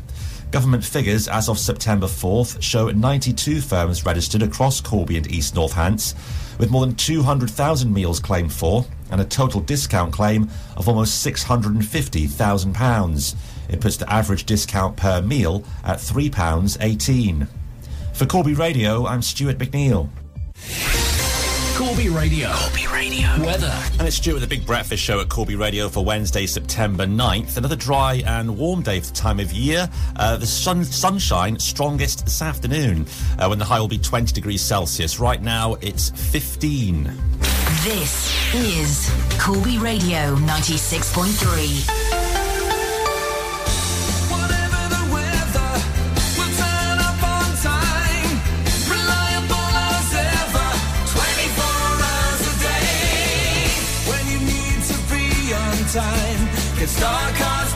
[0.50, 6.14] Government figures as of September 4th show 92 firms registered across Corby and East Northants,
[6.60, 13.34] with more than 200,000 meals claimed for and a total discount claim of almost £650,000.
[13.70, 17.48] It puts the average discount per meal at £3.18.
[18.12, 20.10] For Corby Radio, I'm Stuart McNeil.
[21.80, 22.52] Corby Radio.
[22.52, 23.26] Corby Radio.
[23.42, 23.74] Weather.
[23.98, 27.56] And it's Stuart with the Big Breakfast Show at Corby Radio for Wednesday, September 9th.
[27.56, 29.88] Another dry and warm day for the time of year.
[30.14, 33.06] Uh, the sun, sunshine strongest this afternoon
[33.38, 35.18] uh, when the high will be 20 degrees Celsius.
[35.18, 37.04] Right now it's 15.
[37.82, 39.10] This is
[39.40, 42.19] Corby Radio 96.3.
[56.80, 56.86] time.
[56.86, 57.69] Get Star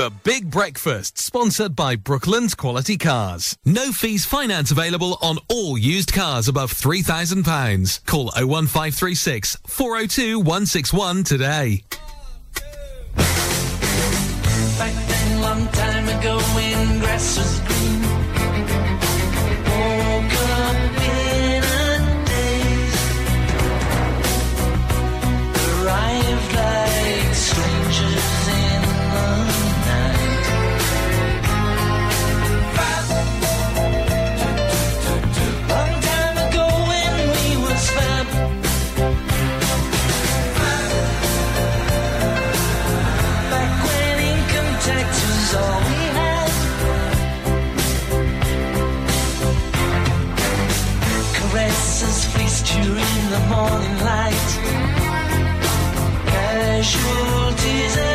[0.00, 3.54] The Big Breakfast, sponsored by Brooklands Quality Cars.
[3.66, 8.06] No fees finance available on all used cars above £3,000.
[8.06, 11.84] Call 01536 402 161 today.
[52.82, 54.48] During the morning light.
[56.26, 58.09] Casualties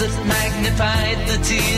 [0.00, 1.69] that magnified the tears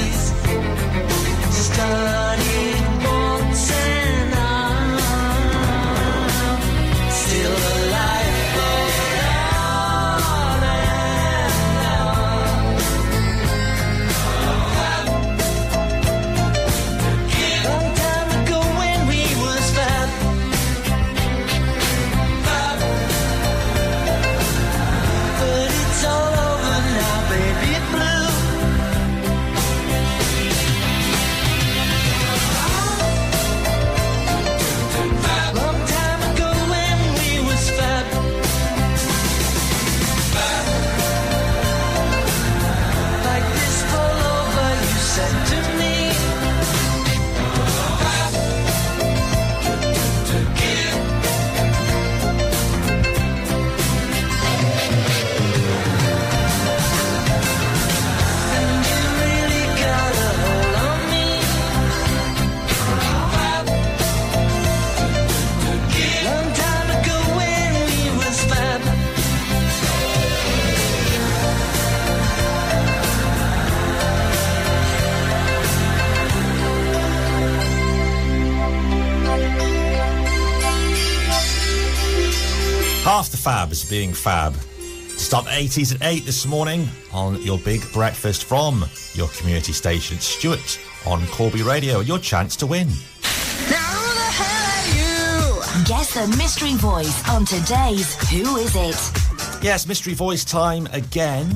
[83.93, 84.55] being fab.
[84.55, 89.75] To start the 80s at 8 this morning on your big breakfast from your community
[89.75, 92.89] station, Stuart on Corby Radio, your chance to win.
[92.89, 95.85] Now who the hell are you?
[95.85, 99.63] Guess the mystery voice on today's Who Is It?
[99.63, 101.51] Yes, mystery voice time again.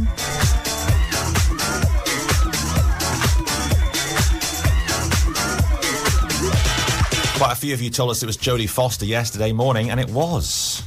[7.39, 10.11] Quite a few of you told us it was Jodie Foster yesterday morning, and it
[10.11, 10.86] was.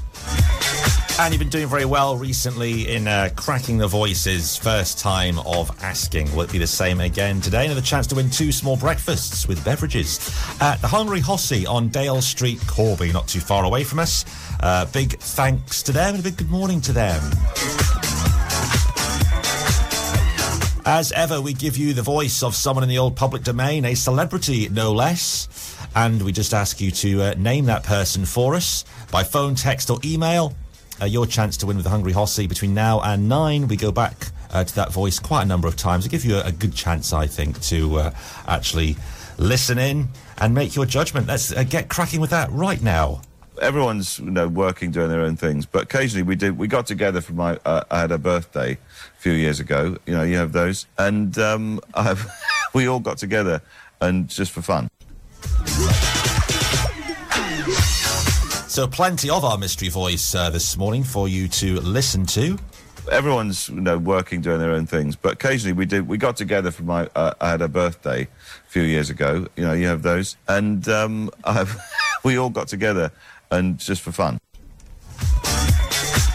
[1.22, 4.56] And you've been doing very well recently in uh, cracking the voices.
[4.56, 6.34] First time of asking.
[6.34, 7.66] Will it be the same again today?
[7.66, 10.18] Another chance to win two small breakfasts with beverages
[10.62, 14.24] at the Hungry Hossie on Dale Street, Corby, not too far away from us.
[14.62, 17.22] Uh, big thanks to them and a big good morning to them.
[20.86, 23.94] As ever, we give you the voice of someone in the old public domain, a
[23.94, 25.76] celebrity no less.
[25.98, 29.90] And we just ask you to uh, name that person for us by phone, text,
[29.90, 30.56] or email.
[31.02, 33.68] Uh, your chance to win with the Hungry Hossie between now and nine.
[33.68, 36.04] We go back uh, to that voice quite a number of times.
[36.06, 38.12] We give you a, a good chance, I think, to uh,
[38.48, 38.98] actually
[39.38, 40.10] listen in
[40.40, 41.28] and make your judgment.
[41.28, 43.22] Let's uh, get cracking with that right now.
[43.62, 47.20] everyone's you know working doing their own things but occasionally we did we got together
[47.20, 50.54] for my uh, i had a birthday a few years ago you know you have
[50.54, 51.80] those and um
[52.74, 53.62] we all got together
[54.00, 54.90] and just for fun
[58.70, 62.56] So, plenty of our mystery voice uh, this morning for you to listen to.
[63.12, 66.70] everyone's you know working doing their own things but occasionally we did we got together
[66.70, 69.48] for my uh, i had a birthday a few years ago.
[69.56, 70.38] You know you have those.
[70.48, 71.32] And um
[72.24, 73.12] we all got together
[73.50, 74.38] and just for fun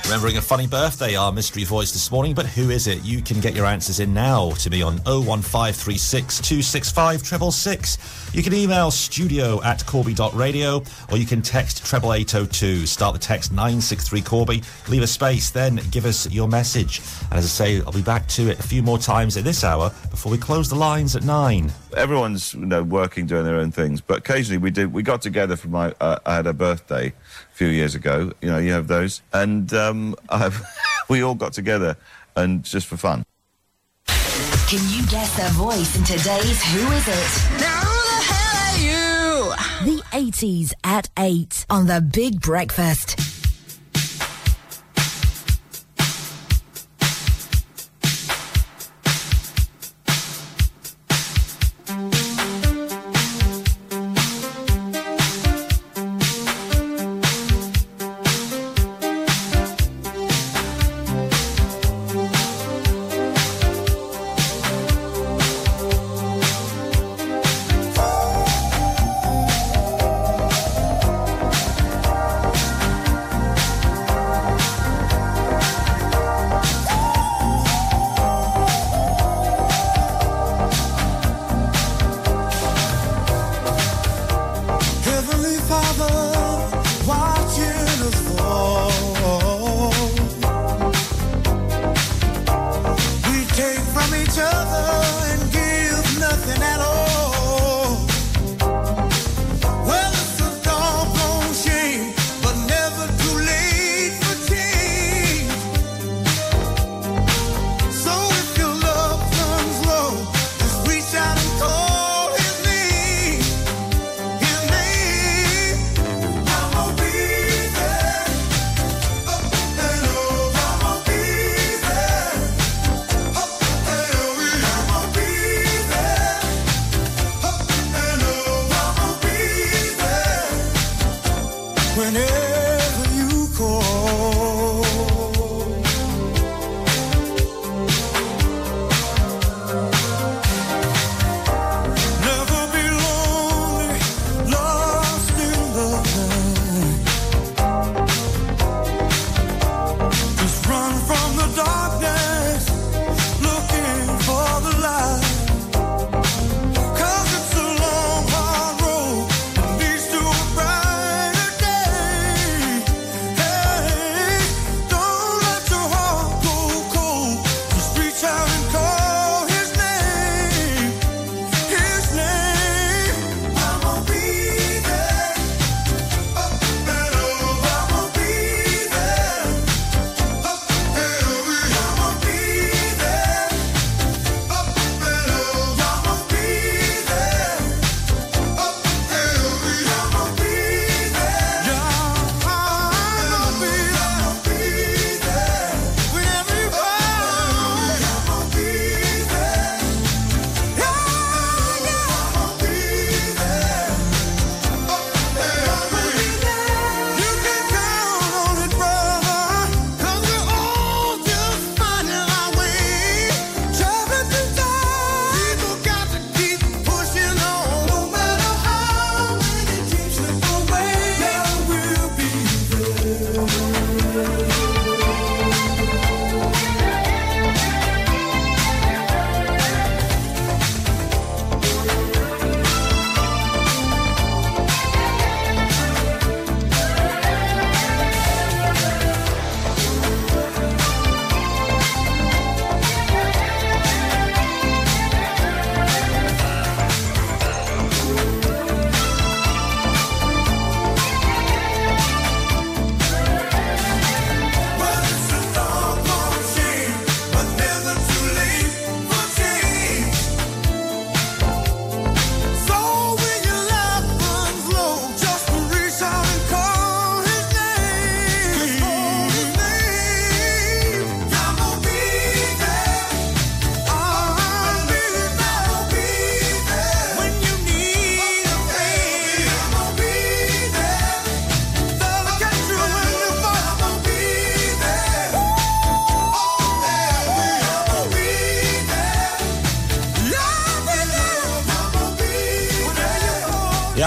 [0.04, 3.02] Remembering a funny birthday, our mystery voice this morning, but who is it?
[3.02, 8.34] You can get your answers in now to me on 01536 265 666.
[8.34, 12.84] You can email studio at corby.radio or you can text treble 802.
[12.84, 17.00] Start the text 963 Corby, leave a space, then give us your message.
[17.30, 19.64] And as I say, I'll be back to it a few more times at this
[19.64, 21.72] hour before we close the lines at 9.
[21.96, 25.54] everyone's you know working doing their own things but occasionally we did we got together
[25.54, 27.12] for my uh, i had a birthday
[27.54, 30.60] few years ago you know you have those and um I've,
[31.08, 31.96] we all got together
[32.36, 33.24] and just for fun
[34.68, 37.60] Can you guess the voice in today's Who Is It?
[37.60, 39.96] Now who the hell are you?
[39.96, 43.23] The 80s at 8 on The Big Breakfast.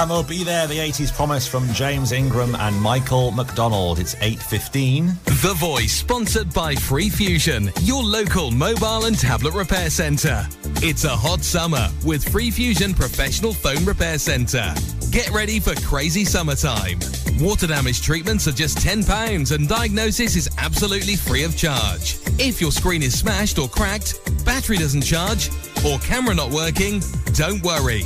[0.08, 0.68] And we'll be there.
[0.68, 4.00] The 80s promise from James Ingram and Michael McDonald.
[4.00, 5.42] It's 8.15.
[5.42, 10.48] The Voice, sponsored by Free Fusion, your local mobile and tablet repair centre.
[10.76, 14.74] It's a hot summer with Free Fusion Professional Phone Repair Centre.
[15.12, 17.00] Get ready for crazy summertime.
[17.42, 22.18] Water damage treatments are just £10 and diagnosis is absolutely free of charge.
[22.40, 25.50] If your screen is smashed or cracked, battery doesn't charge,
[25.86, 27.02] or camera not working,
[27.34, 28.04] don't worry.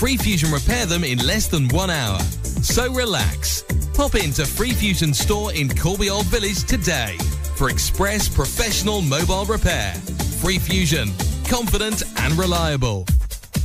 [0.00, 2.18] Free Fusion repair them in less than one hour.
[2.62, 3.66] So relax.
[3.92, 7.18] Pop into Free Fusion store in Corby Old Village today
[7.54, 9.92] for express professional mobile repair.
[10.40, 11.10] Free Fusion,
[11.46, 13.04] confident and reliable.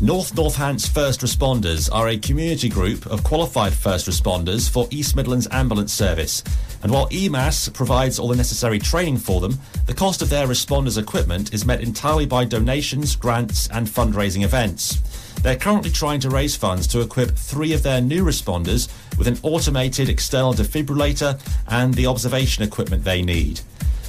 [0.02, 5.48] North Northants First Responders are a community group of qualified first responders for East Midlands
[5.52, 6.44] Ambulance Service.
[6.84, 11.02] And while EMAS provides all the necessary training for them, the cost of their responders'
[11.02, 15.00] equipment is met entirely by donations, grants, and fundraising events.
[15.46, 19.38] They're currently trying to raise funds to equip three of their new responders with an
[19.44, 23.60] automated external defibrillator and the observation equipment they need.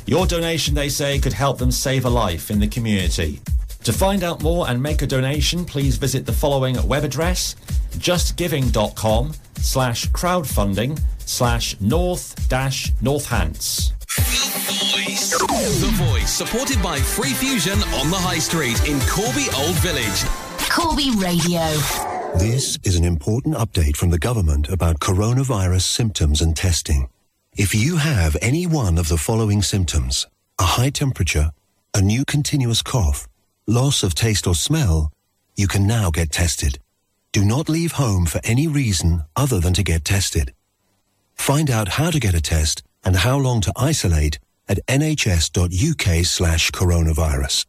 [0.06, 3.42] Your donation, they say, could help them save a life in the community.
[3.84, 7.54] To find out more and make a donation, please visit the following web address
[7.98, 13.92] justgiving.com slash crowdfunding slash north dash northants.
[14.16, 20.45] The Voice, supported by Free Fusion on the High Street in Corby Old Village.
[20.86, 21.66] Corby Radio.
[22.36, 27.08] This is an important update from the government about coronavirus symptoms and testing.
[27.56, 30.28] If you have any one of the following symptoms,
[30.60, 31.50] a high temperature,
[31.92, 33.26] a new continuous cough,
[33.66, 35.10] loss of taste or smell,
[35.56, 36.78] you can now get tested.
[37.32, 40.54] Do not leave home for any reason other than to get tested.
[41.34, 44.38] Find out how to get a test and how long to isolate
[44.68, 47.66] at nhs.uk slash coronavirus.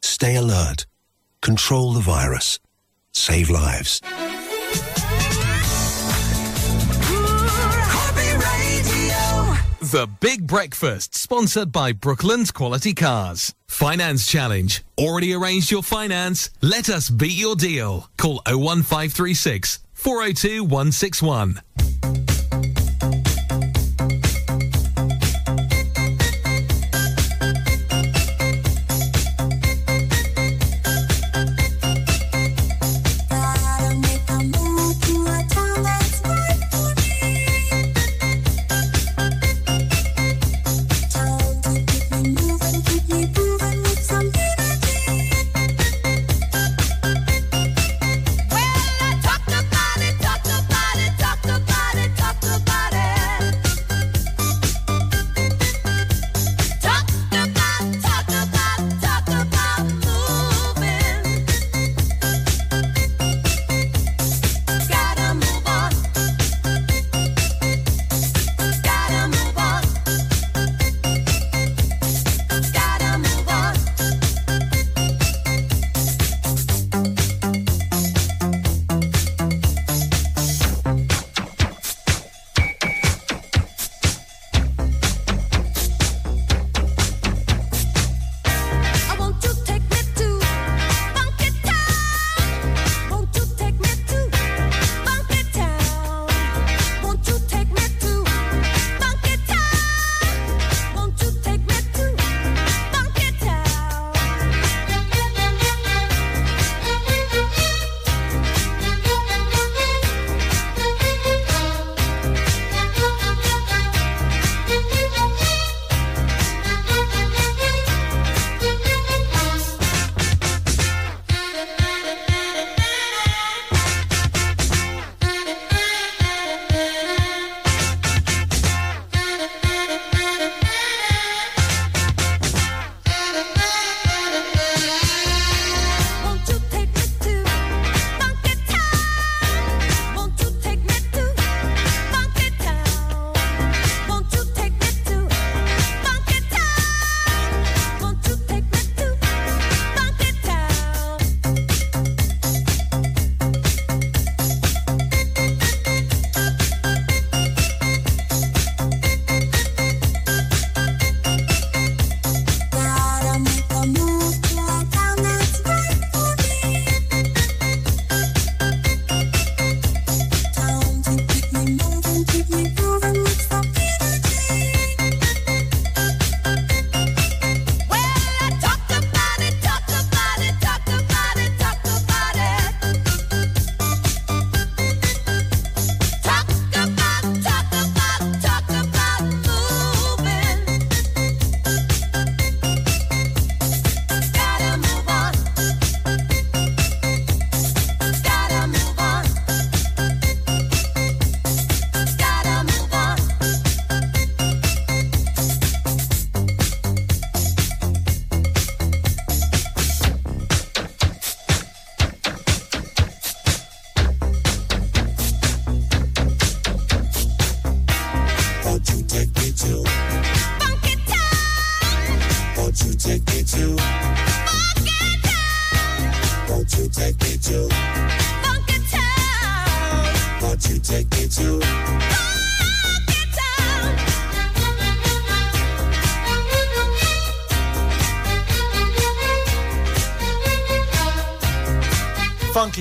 [0.00, 0.86] Stay alert.
[1.46, 2.58] Control the virus.
[3.12, 4.00] Save lives.
[9.80, 13.54] The Big Breakfast, sponsored by Brooklands Quality Cars.
[13.68, 14.82] Finance Challenge.
[14.98, 16.50] Already arranged your finance?
[16.62, 18.10] Let us beat your deal.
[18.16, 22.25] Call 01536 402 161.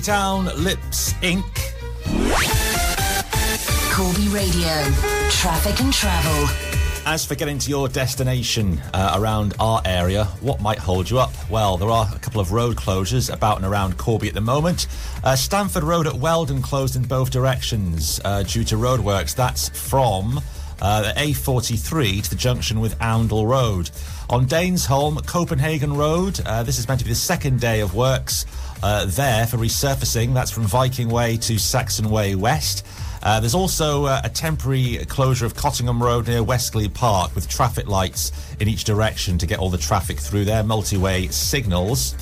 [0.06, 1.42] Town, Lipps Inc.
[3.92, 4.84] Corby Radio.
[5.32, 6.48] Traffic and travel.
[7.08, 11.32] As for getting to your destination uh, around our area, what might hold you up?
[11.50, 14.86] Well, there are a couple of road closures about and around Corby at the moment.
[15.24, 19.34] Uh, Stamford Road at Weldon closed in both directions uh, due to roadworks.
[19.34, 20.40] That's from
[20.82, 23.90] uh, the A43 to the junction with Oundle Road.
[24.30, 28.46] On Danesholme, Copenhagen Road, uh, this is meant to be the second day of works
[28.86, 30.36] uh, there for resurfacing.
[30.36, 32.86] That's from Viking Way to Saxon Way West.
[33.24, 37.50] Uh, there's also uh, a temporary closure of Cottingham Road near West Glebe Park with
[37.50, 42.14] traffic lights in each direction to get all the traffic through there, multi-way signals.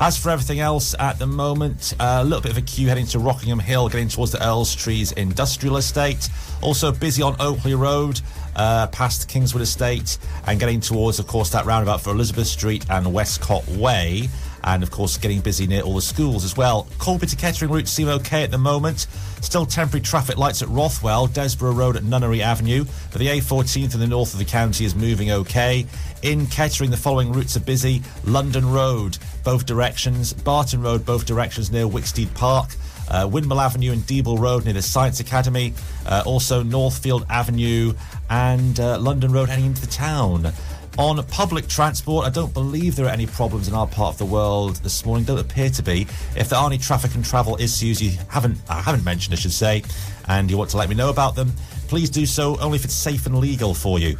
[0.00, 3.06] As for everything else at the moment, uh, a little bit of a queue heading
[3.06, 6.28] to Rockingham Hill, getting towards the Earlstrees Industrial Estate.
[6.62, 8.20] Also busy on Oakley Road,
[8.56, 10.18] uh, past Kingswood Estate,
[10.48, 14.28] and getting towards, of course, that roundabout for Elizabeth Street and Westcott Way.
[14.64, 16.88] And of course, getting busy near all the schools as well.
[16.98, 19.06] Corby to Kettering route seem okay at the moment.
[19.40, 22.84] Still temporary traffic lights at Rothwell, Desborough Road at Nunnery Avenue.
[23.10, 25.86] But the A14 in the north of the county is moving okay.
[26.22, 30.32] In Kettering, the following routes are busy London Road, both directions.
[30.32, 32.70] Barton Road, both directions near Wicksteed Park.
[33.10, 35.72] Uh, Windmill Avenue and Deeble Road near the Science Academy.
[36.06, 37.94] Uh, also, Northfield Avenue
[38.28, 40.52] and uh, London Road heading into the town.
[40.98, 44.24] On public transport, I don't believe there are any problems in our part of the
[44.24, 45.24] world this morning.
[45.24, 46.08] Don't appear to be.
[46.36, 49.52] If there are any traffic and travel issues you haven't I haven't mentioned, I should
[49.52, 49.84] say,
[50.26, 51.52] and you want to let me know about them,
[51.86, 54.18] please do so only if it's safe and legal for you.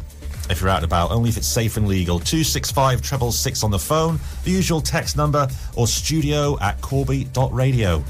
[0.49, 2.17] If you're out and about, only if it's safe and legal.
[2.17, 8.01] 265 treble six on the phone, the usual text number, or studio at corby.radio.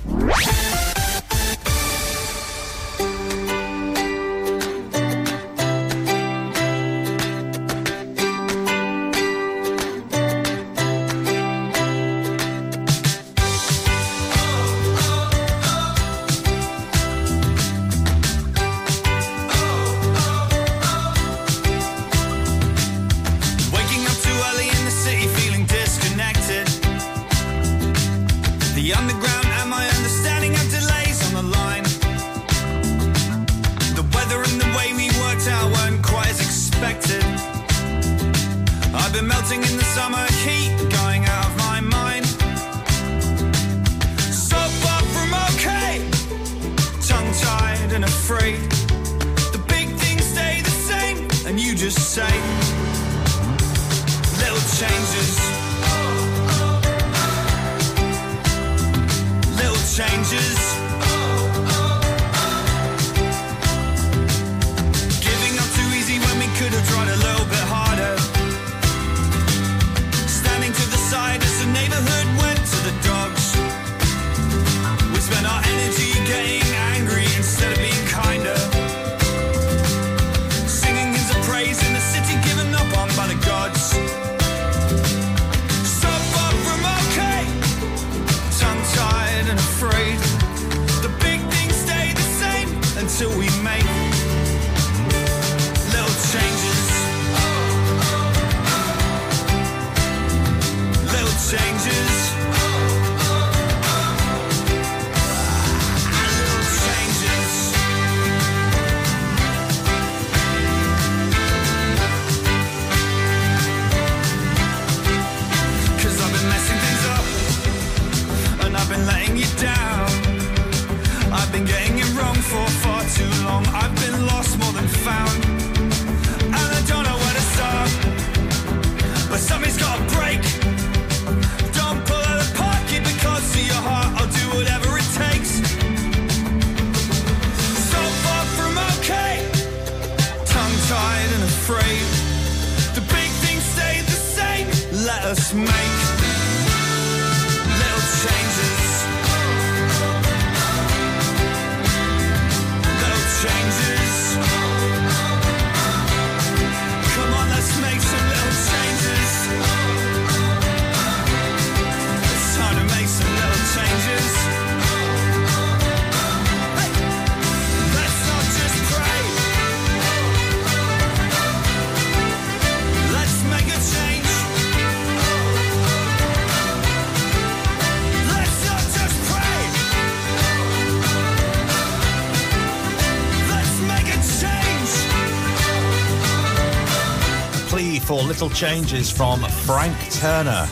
[188.39, 190.65] Little Changes from Frank Turner.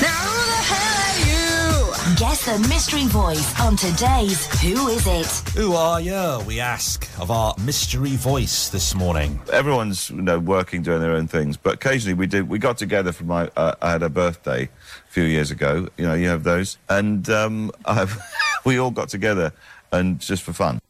[0.00, 2.16] Now who the hell are you?
[2.16, 5.26] Guess the mystery voice on today's Who Is It?
[5.56, 6.38] Who are you?
[6.46, 9.40] We ask of our mystery voice this morning.
[9.52, 12.48] Everyone's you know working doing their own things, but occasionally we did.
[12.48, 13.50] We got together for my.
[13.56, 15.88] Uh, I had a birthday a few years ago.
[15.96, 18.16] You know, you have those, and um, I've,
[18.64, 19.52] we all got together
[19.90, 20.81] and just for fun.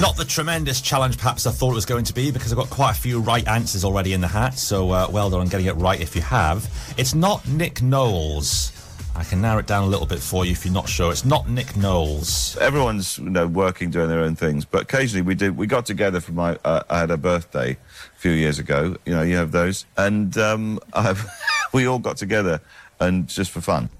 [0.00, 2.70] Not the tremendous challenge perhaps I thought it was going to be because I've got
[2.70, 5.66] quite a few right answers already in the hat, so uh, well done on getting
[5.66, 6.70] it right if you have.
[6.96, 8.70] It's not Nick Knowles.
[9.16, 11.10] I can narrow it down a little bit for you if you're not sure.
[11.10, 12.56] It's not Nick Knowles.
[12.58, 15.56] Everyone's you know working doing their own things, but occasionally we did.
[15.56, 16.56] We got together for my.
[16.64, 18.94] Uh, I had a birthday a few years ago.
[19.04, 20.78] You know, you have those, and um,
[21.72, 22.60] we all got together
[23.00, 23.90] and just for fun.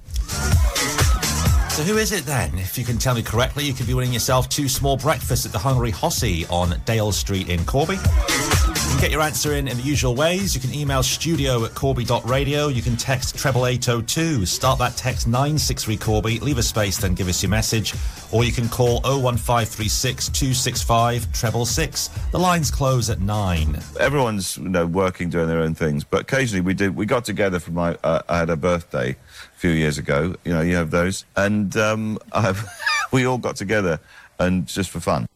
[1.78, 2.58] So who is it then?
[2.58, 5.52] If you can tell me correctly, you could be winning yourself two small breakfasts at
[5.52, 7.94] the Hungry Hossie on Dale Street in Corby.
[7.94, 10.56] You can get your answer in in the usual ways.
[10.56, 12.66] You can email studio at corby.radio.
[12.66, 14.44] You can text treble 802.
[14.44, 16.40] Start that text 963 Corby.
[16.40, 17.94] Leave a space, then give us your message.
[18.32, 22.08] Or you can call 01536 265 treble six.
[22.32, 23.78] The lines close at 9.
[24.00, 26.96] Everyone's you know working doing their own things, but occasionally we did.
[26.96, 27.96] We got together for my.
[28.02, 29.16] Uh, I had a birthday
[29.58, 30.34] few years ago.
[30.44, 32.64] You know, you have those, and um, I've,
[33.12, 34.00] we all got together
[34.38, 35.26] and just for fun.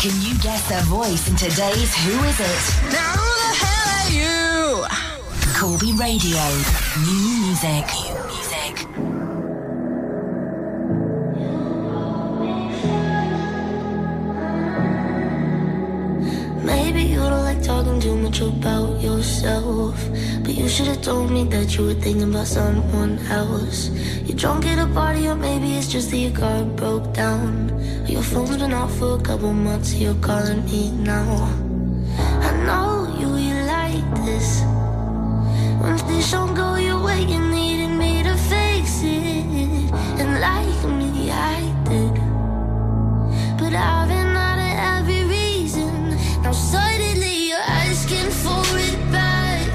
[0.00, 2.92] Can you guess their voice in today's Who Is It?
[2.92, 4.86] Now who the hell are you?
[5.58, 6.44] Corby Radio.
[7.06, 7.86] New music.
[8.04, 9.25] New music.
[16.66, 19.94] Maybe you don't like talking too much about yourself.
[20.42, 23.90] But you should have told me that you were thinking about someone else.
[24.26, 27.70] You're drunk at a party, or maybe it's just that your car broke down.
[28.08, 31.30] Your phone's been off for a couple months, so you're calling me now.
[32.48, 34.62] I know you, you like this.
[35.80, 39.46] When things don't go your way, you needed me to fix it.
[40.20, 42.14] And like me, I did.
[43.56, 44.25] But I've been
[46.46, 49.66] Now suddenly you're asking for it back.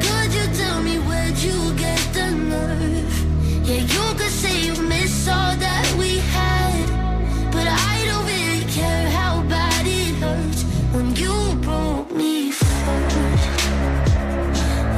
[0.00, 3.14] Could you tell me where'd you get the nerve?
[3.68, 6.86] Yeah, you could say you miss all that we had.
[7.52, 10.62] But I don't really care how bad it hurts
[10.94, 13.48] when you broke me first.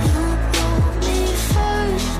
[0.07, 0.23] You
[0.55, 1.21] broke me
[1.55, 2.11] first.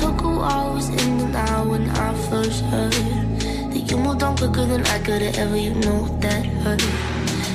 [0.00, 3.07] Took a while, was in and out when I first heard
[3.90, 5.56] you moved on quicker than I could have ever.
[5.56, 6.80] You know that hurt.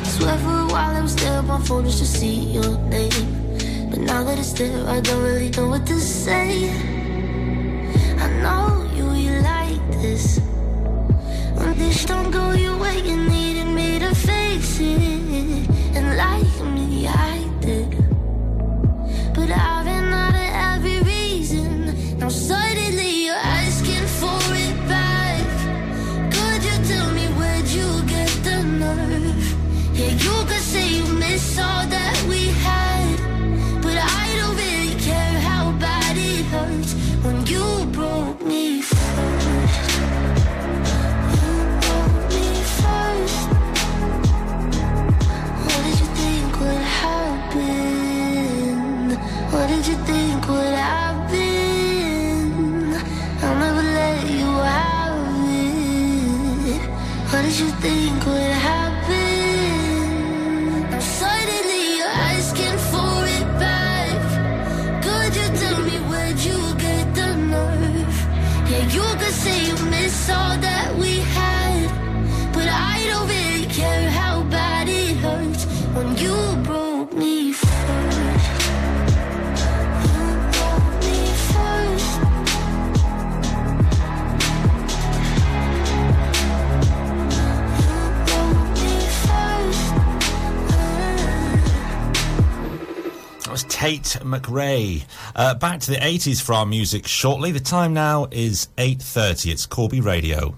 [0.06, 3.26] Swear for a while I was there on my phone just to see your name.
[3.90, 6.70] But now that it's there, I don't really know what to say.
[8.18, 10.40] I know you, you like this.
[11.56, 15.70] When this don't go your way, you needed me to fix it.
[15.96, 17.92] And like me, I did.
[19.36, 22.18] But I've been out of every reason.
[22.18, 22.73] Now suddenly
[93.84, 95.04] Tate McRae.
[95.36, 97.52] Uh, back to the 80s for our music shortly.
[97.52, 99.52] The time now is 8.30.
[99.52, 100.56] It's Corby Radio.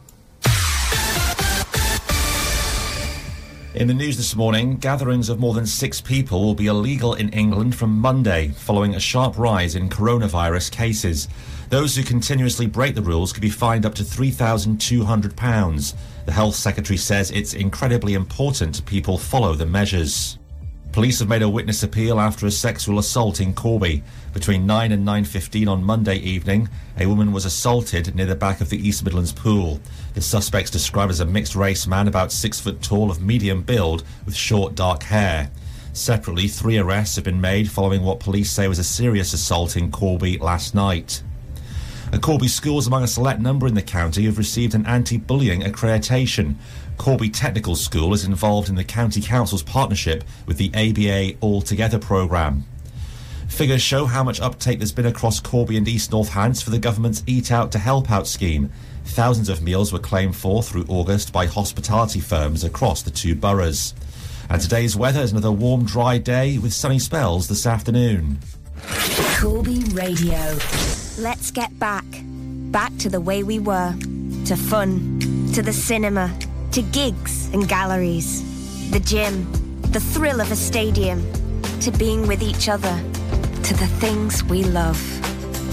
[3.73, 7.30] In the news this morning, gatherings of more than six people will be illegal in
[7.30, 11.27] England from Monday, following a sharp rise in coronavirus cases.
[11.69, 15.95] Those who continuously break the rules could be fined up to £3,200.
[16.27, 20.38] The Health Secretary says it's incredibly important people follow the measures.
[20.96, 24.02] Police have made a witness appeal after a sexual assault in Corby.
[24.34, 28.70] Between 9 and 9.15 on Monday evening, a woman was assaulted near the back of
[28.70, 29.82] the East Midlands pool.
[30.14, 34.38] The suspect's described as a mixed-race man about six foot tall of medium build with
[34.38, 35.52] short dark hair.
[35.92, 39.92] Separately, three arrests have been made following what police say was a serious assault in
[39.92, 41.22] Corby last night.
[42.14, 46.56] And Corby schools among a select number in the county have received an anti-bullying accreditation.
[46.98, 52.00] Corby Technical School is involved in the County Council's partnership with the ABA All Together
[52.00, 52.66] programme.
[53.48, 57.24] Figures show how much uptake there's been across Corby and East Northants for the government's
[57.28, 58.72] Eat Out to Help Out scheme.
[59.06, 63.94] Thousands of meals were claimed for through August by hospitality firms across the two boroughs.
[64.50, 68.40] And today's weather is another warm, dry day with sunny spells this afternoon.
[69.40, 70.58] Corby Radio.
[71.18, 72.06] Let's get back.
[72.72, 73.94] Back to the way we were.
[74.46, 75.20] To fun.
[75.54, 76.34] To the cinema.
[76.76, 78.43] To gigs and galleries.
[78.91, 79.49] The gym.
[79.93, 81.26] The thrill of a stadium.
[81.80, 83.02] To being with each other.
[83.64, 84.99] To the things we love.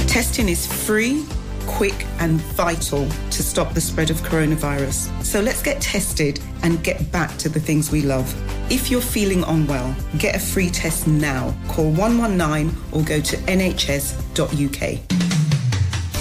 [0.06, 1.26] Testing is free,
[1.66, 5.24] quick, and vital to stop the spread of coronavirus.
[5.24, 8.32] So let's get tested and get back to the things we love.
[8.70, 11.52] If you're feeling unwell, get a free test now.
[11.66, 14.78] Call 119 or go to nhs.uk.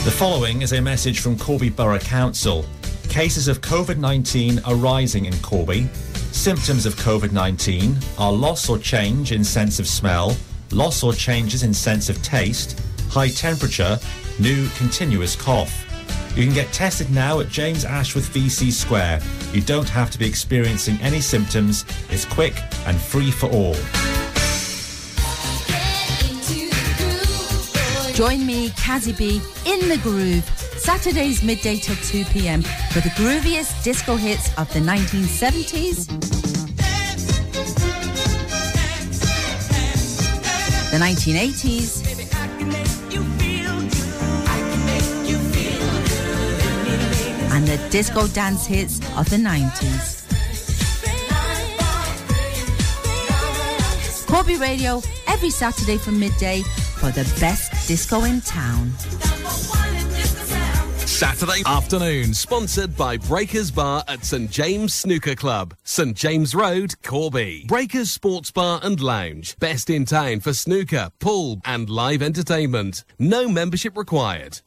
[0.05, 2.65] The following is a message from Corby Borough Council.
[3.11, 5.89] Cases of COVID 19 are rising in Corby.
[6.31, 10.33] Symptoms of COVID 19 are loss or change in sense of smell,
[10.71, 12.79] loss or changes in sense of taste,
[13.09, 13.99] high temperature,
[14.39, 15.85] new continuous cough.
[16.37, 19.19] You can get tested now at James Ashworth VC Square.
[19.51, 21.83] You don't have to be experiencing any symptoms.
[22.09, 22.53] It's quick
[22.85, 23.75] and free for all.
[28.13, 30.49] Join me, Kazzy B, in the groove,
[30.81, 32.63] Saturdays midday till 2 p.m.
[32.91, 36.07] for the grooviest disco hits of the 1970s,
[40.89, 42.01] the 1980s,
[47.51, 50.25] and the disco dance hits of the 90s.
[54.25, 56.63] Corby Radio every Saturday from midday
[56.97, 58.91] for the best disco in town.
[61.21, 67.63] Saturday afternoon, sponsored by Breakers Bar at St James Snooker Club, St James Road, Corby.
[67.67, 73.03] Breakers Sports Bar and Lounge, best in town for snooker, pool, and live entertainment.
[73.19, 74.61] No membership required.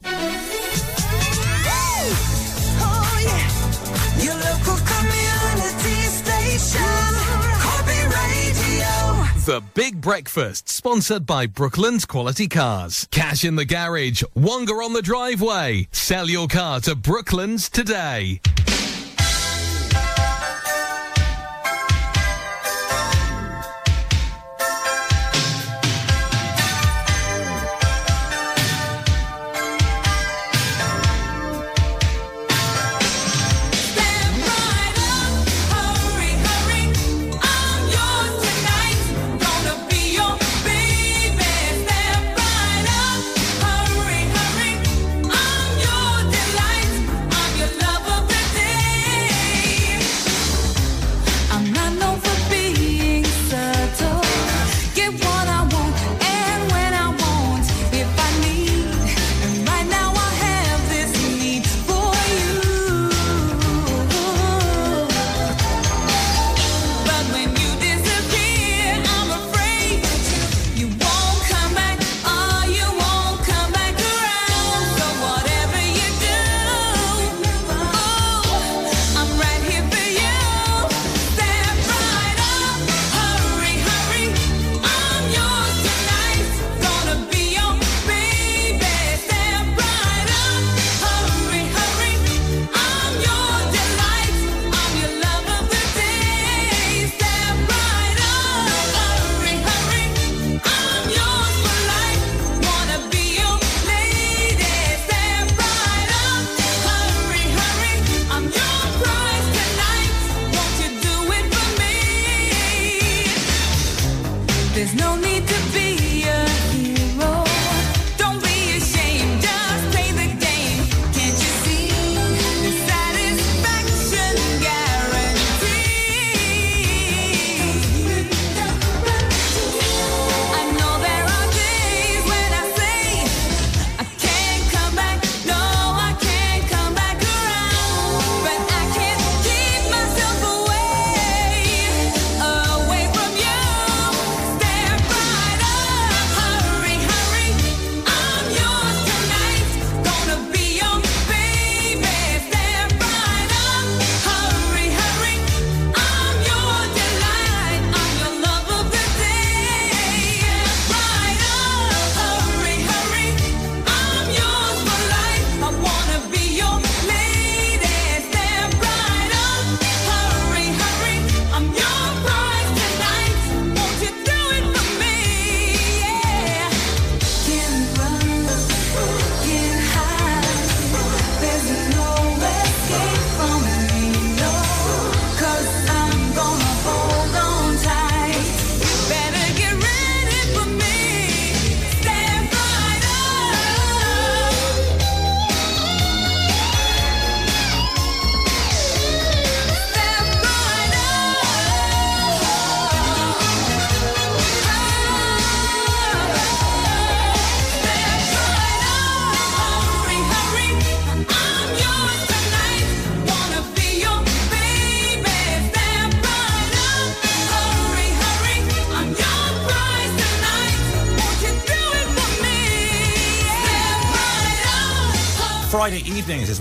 [9.45, 13.07] The Big Breakfast, sponsored by Brooklands Quality Cars.
[13.11, 15.87] Cash in the garage, Wonga on the driveway.
[15.93, 18.41] Sell your car to Brooklands today.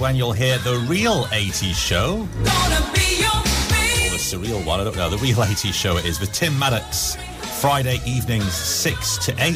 [0.03, 2.15] When you'll hear the real 80s show.
[2.19, 2.69] Or
[4.11, 5.09] the surreal one, I don't know.
[5.09, 7.15] The real 80s show it is with Tim Maddox.
[7.61, 9.37] Friday evenings, 6 to 8.
[9.39, 9.55] Now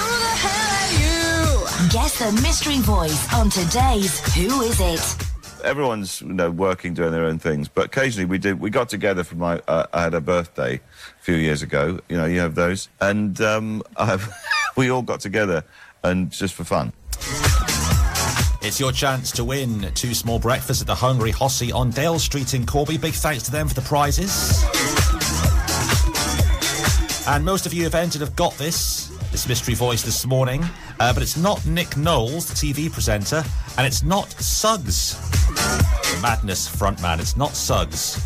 [0.00, 1.90] who the hell are you?
[1.90, 5.26] Guess the mystery voice on today's Who Is It?
[5.62, 9.22] everyone's you know working doing their own things but occasionally we did we got together
[9.22, 12.54] for my uh, i had a birthday a few years ago you know you have
[12.54, 14.26] those and um I've,
[14.74, 15.62] we all got together
[16.02, 16.94] and just for fun
[18.62, 22.52] It's your chance to win two small breakfasts at the Hungry Hossie on Dale Street
[22.52, 22.98] in Corby.
[22.98, 24.62] Big thanks to them for the prizes.
[27.26, 30.62] And most of you have entered have got this, this mystery voice this morning.
[30.98, 33.42] Uh, but it's not Nick Knowles, the TV presenter,
[33.78, 35.14] and it's not Suggs,
[36.20, 37.18] Madness frontman.
[37.18, 38.22] It's not Suggs.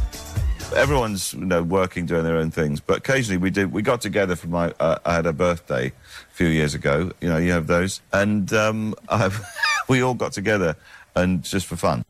[0.74, 4.34] everyone's you know working doing their own things but occasionally we did we got together
[4.34, 7.68] for my uh, i had a birthday a few years ago you know you have
[7.68, 9.40] those and um I've,
[9.88, 10.76] we all got together
[11.16, 12.04] and just for fun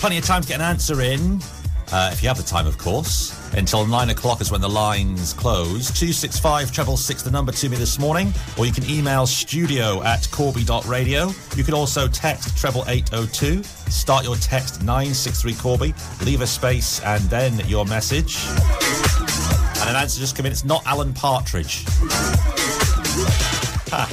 [0.00, 1.40] Plenty of time to get an answer in,
[1.92, 3.36] uh, if you have the time, of course.
[3.52, 5.90] Until nine o'clock is when the lines close.
[5.90, 8.32] 265 treble six, the number to me this morning.
[8.56, 11.32] Or you can email studio at corby.radio.
[11.54, 13.62] You can also text treble 802.
[13.90, 15.94] Start your text 963 Corby.
[16.24, 18.38] Leave a space and then your message.
[19.80, 20.52] And an answer just come in.
[20.52, 21.84] It's not Alan Partridge.
[23.90, 24.08] Ha.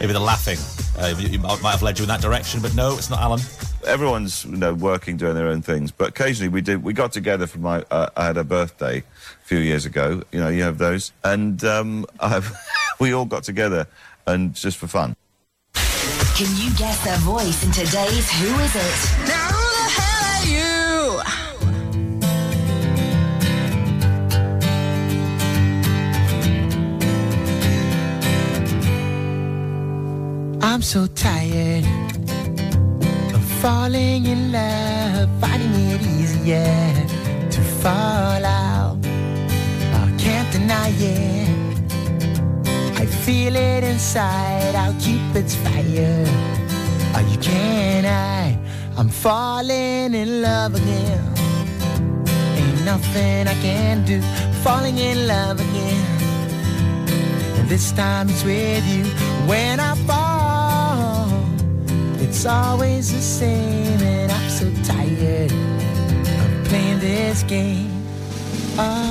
[0.00, 0.58] Maybe the laughing
[0.98, 3.20] uh, you, you might might have led you in that direction, but no, it's not
[3.20, 3.40] Alan.
[3.86, 7.46] everyone's you know working doing their own things but occasionally we did we got together
[7.46, 10.78] for my uh, i had a birthday a few years ago you know you have
[10.78, 12.50] those and um I've,
[12.98, 13.86] we all got together
[14.26, 15.14] and just for fun
[15.74, 19.28] Can you guess their voice in today's Who Is It?
[19.28, 19.63] Now
[30.64, 31.84] I'm so tired
[33.34, 36.94] of falling in love, finding it easier
[37.50, 38.96] to fall out.
[39.92, 41.48] I can't deny it.
[42.98, 46.24] I feel it inside, I'll keep its fire.
[47.14, 47.84] Oh, you can't.
[48.96, 51.20] I'm falling in love again.
[52.56, 54.22] Ain't nothing I can do,
[54.62, 56.06] falling in love again.
[57.58, 59.04] And this time it's with you.
[59.46, 60.33] When I fall,
[62.36, 67.92] it's always the same, and I'm so tired of playing this game.
[68.76, 69.08] Oh.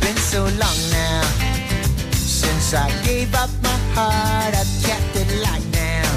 [0.00, 1.22] Been so long now
[2.12, 4.54] since I gave up my heart.
[4.54, 6.14] I've kept it locked down.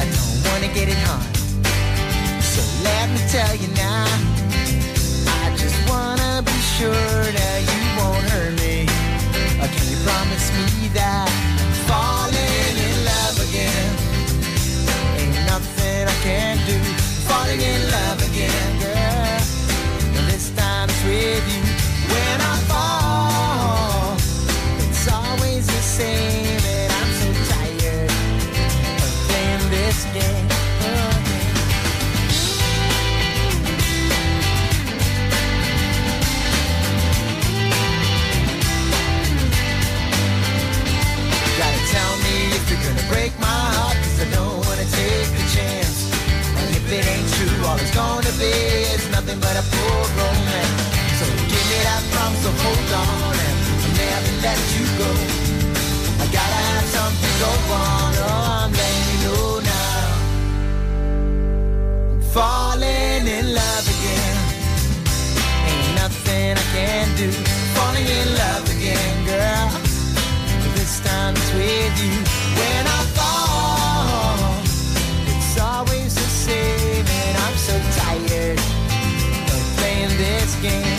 [0.00, 1.36] I don't wanna get it hard.
[2.42, 4.37] So let me tell you now, I
[6.42, 8.86] be sure that you won't hurt me.
[9.58, 11.26] Or can you promise me that
[11.90, 13.90] falling in love again?
[15.18, 16.78] Ain't nothing I can do.
[17.26, 19.40] Falling in love again, girl.
[20.16, 21.62] And this time it's with you.
[22.12, 22.97] When I fall,
[47.98, 48.54] gonna be
[48.94, 50.82] is nothing but a poor romance.
[51.18, 55.10] So give me that promise, so hold on, and I'll never let you go.
[56.22, 57.52] I gotta have something go
[57.82, 60.06] on, oh, I'm letting you know now.
[62.36, 64.36] Falling in love again.
[65.68, 67.28] Ain't nothing I can do.
[67.74, 69.68] Falling in love again, girl.
[70.78, 72.14] This time it's with you.
[72.58, 74.38] When I fall,
[75.32, 76.77] it's always the same,
[80.60, 80.97] playing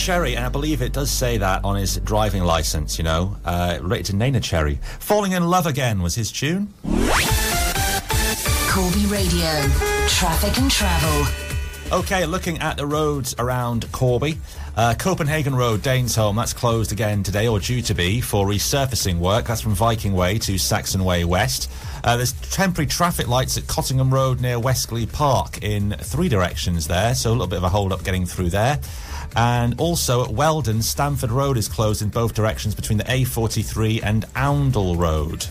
[0.00, 3.78] Cherry, and I believe it does say that on his driving license, you know, uh,
[3.82, 4.78] related to Neneh Cherry.
[4.98, 6.72] Falling in Love Again was his tune.
[8.70, 9.68] Corby Radio.
[10.08, 11.26] Traffic and travel.
[11.92, 14.38] Okay, looking at the roads around Corby.
[14.74, 19.48] Uh, Copenhagen Road, Danesholme, that's closed again today, or due to be, for resurfacing work.
[19.48, 21.70] That's from Viking Way to Saxon Way West.
[22.02, 26.86] Uh, there's temporary traffic lights at Cottingham Road near West Glebe Park in three directions
[26.86, 28.80] there, so a little bit of a hold up getting through there.
[29.36, 34.24] And also at Weldon, Stamford Road is closed in both directions between the A43 and
[34.34, 35.46] Oundle Road.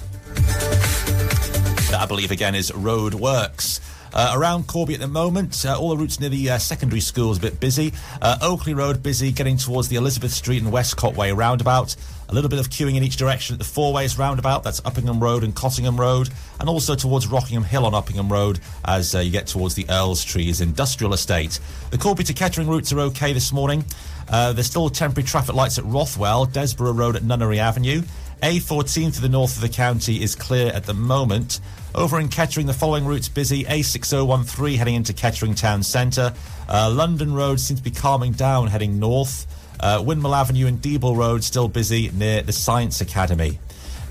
[1.90, 3.80] That I believe again is road works.
[4.14, 7.38] Uh, around Corby at the moment, uh, all the routes near the uh, secondary schools
[7.38, 7.94] a bit busy.
[8.22, 11.96] Uh, Oakley Road busy, getting towards the Elizabeth Street and Westcott Way roundabout.
[12.30, 14.64] A little bit of queuing in each direction at the Four Ways roundabout.
[14.64, 16.30] That's Uppingham Road and Cottingham Road,
[16.60, 20.62] and also towards Rockingham Hill on Uppingham Road as uh, you get towards the Earlstrees
[20.62, 21.60] Industrial Estate.
[21.90, 23.84] The Corby to Kettering routes are okay this morning.
[24.28, 28.04] Uh, there's still temporary traffic lights at Rothwell, Desborough Road at Nunnery Avenue.
[28.44, 31.60] A14 to the north of the county is clear at the moment.
[31.96, 33.64] Over in Kettering, the following routes busy.
[33.64, 36.34] A6013 heading into Kettering Town Centre.
[36.68, 39.48] Uh, London Road seems to be calming down heading north.
[39.80, 43.58] Uh, Windmill Avenue and Deeble Road still busy near the Science Academy.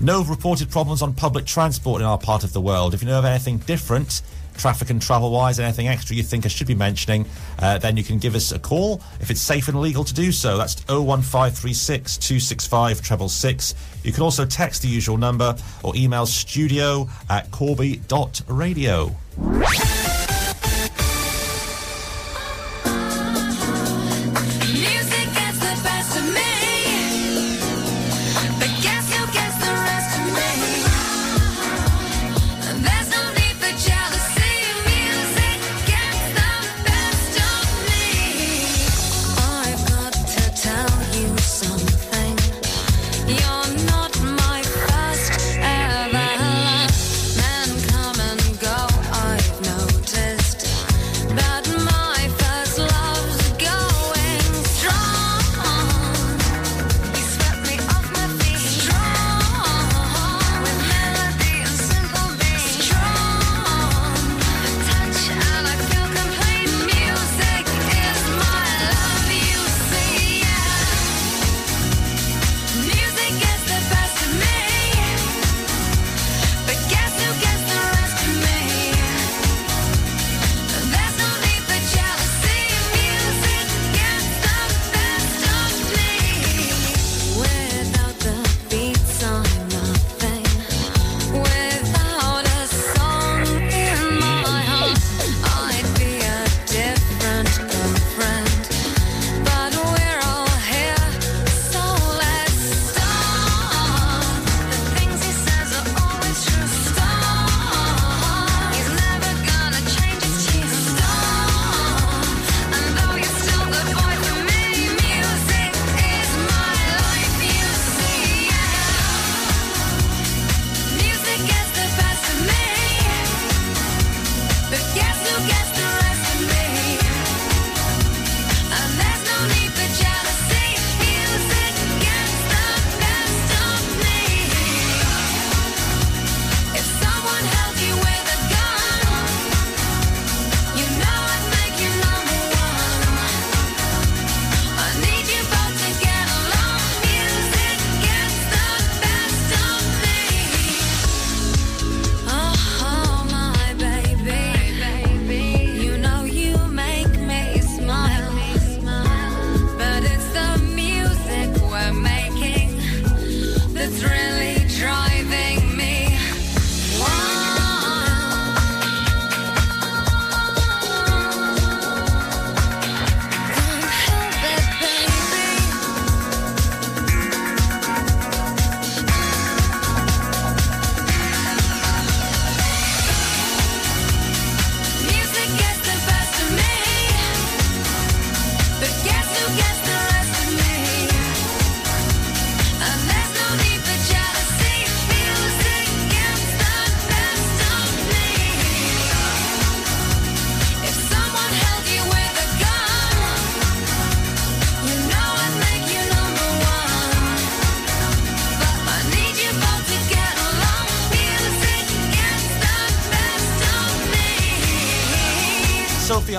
[0.01, 2.93] No reported problems on public transport in our part of the world.
[2.93, 4.21] If you know of anything different,
[4.59, 7.25] traffic and travel wise, anything extra you think I should be mentioning,
[7.59, 10.31] uh, then you can give us a call if it's safe and legal to do
[10.31, 10.57] so.
[10.57, 13.75] That's 01536 265 666.
[14.03, 19.15] You can also text the usual number or email studio at corby.radio.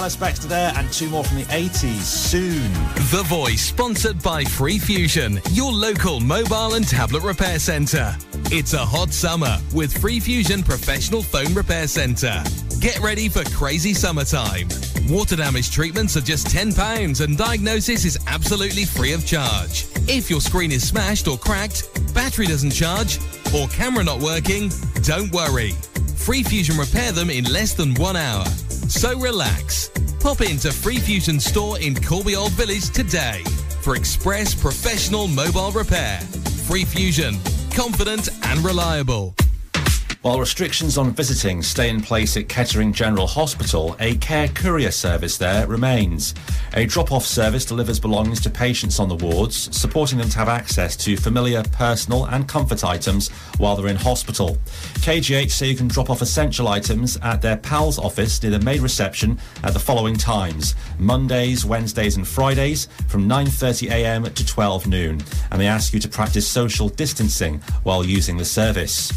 [0.01, 2.73] Fiona Spector there, and two more from the 80s soon.
[3.11, 8.17] The Voice, sponsored by Free Fusion, your local mobile and tablet repair centre.
[8.47, 12.43] It's a hot summer with Free Fusion Professional Phone Repair Centre.
[12.81, 14.69] Get ready for crazy summertime.
[15.07, 19.87] Water damage treatments are just £10 and diagnosis is absolutely free of charge.
[20.09, 23.19] If your screen is smashed or cracked, battery doesn't charge,
[23.55, 24.71] or camera not working,
[25.03, 25.73] don't worry.
[26.17, 28.47] Free Fusion repair them in less than one hour.
[28.91, 29.89] So relax.
[30.19, 33.45] Pop into Free Fusion store in Corby Old Village today
[33.83, 36.19] for express professional mobile repair.
[36.67, 37.39] Free Fusion,
[37.73, 39.35] confident and reliable.
[40.23, 45.39] While restrictions on visiting stay in place at Kettering General Hospital, a care courier service
[45.39, 46.35] there remains.
[46.75, 50.51] A drop off service delivers belongings to patients on the wards, supporting them to have
[50.51, 54.59] access to familiar, personal, and comfort items while they're in hospital.
[54.97, 58.83] KGH say you can drop off essential items at their PALS office near the main
[58.83, 65.23] reception at the following times Mondays, Wednesdays, and Fridays from 9.30am to 12 noon.
[65.51, 69.11] And they ask you to practice social distancing while using the service.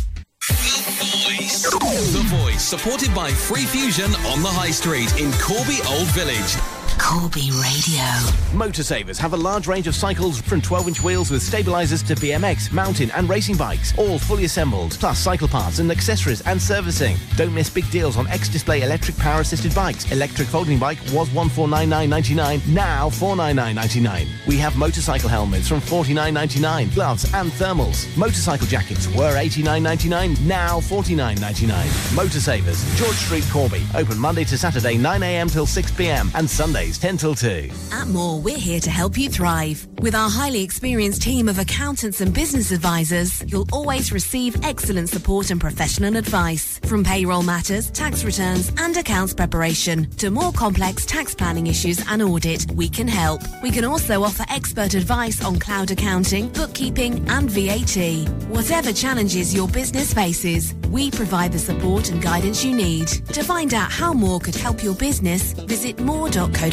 [0.47, 6.07] The Voice, The Voice, supported by Free Fusion on the High Street in Corby Old
[6.11, 6.57] Village.
[7.03, 8.05] Corby Radio.
[8.53, 12.71] Motorsavers have a large range of cycles from 12 inch wheels with stabilizers to BMX,
[12.71, 17.17] mountain, and racing bikes, all fully assembled, plus cycle parts and accessories and servicing.
[17.35, 20.09] Don't miss big deals on X Display electric power assisted bikes.
[20.13, 24.47] Electric folding bike was 1499.99, now 499.99.
[24.47, 28.15] We have motorcycle helmets from 49.99, gloves and thermals.
[28.17, 31.67] Motorcycle jackets were 89.99, now 49.99.
[32.15, 33.83] Motorsavers, George Street, Corby.
[33.93, 37.69] Open Monday to Saturday 9am till 6pm and Sundays 10 till 2.
[37.91, 39.87] At More, we're here to help you thrive.
[39.99, 45.51] With our highly experienced team of accountants and business advisors, you'll always receive excellent support
[45.51, 46.79] and professional advice.
[46.83, 52.21] From payroll matters, tax returns, and accounts preparation to more complex tax planning issues and
[52.21, 53.41] audit, we can help.
[53.61, 58.27] We can also offer expert advice on cloud accounting, bookkeeping, and VAT.
[58.49, 63.07] Whatever challenges your business faces, we provide the support and guidance you need.
[63.07, 66.72] To find out how More could help your business, visit more.co.uk.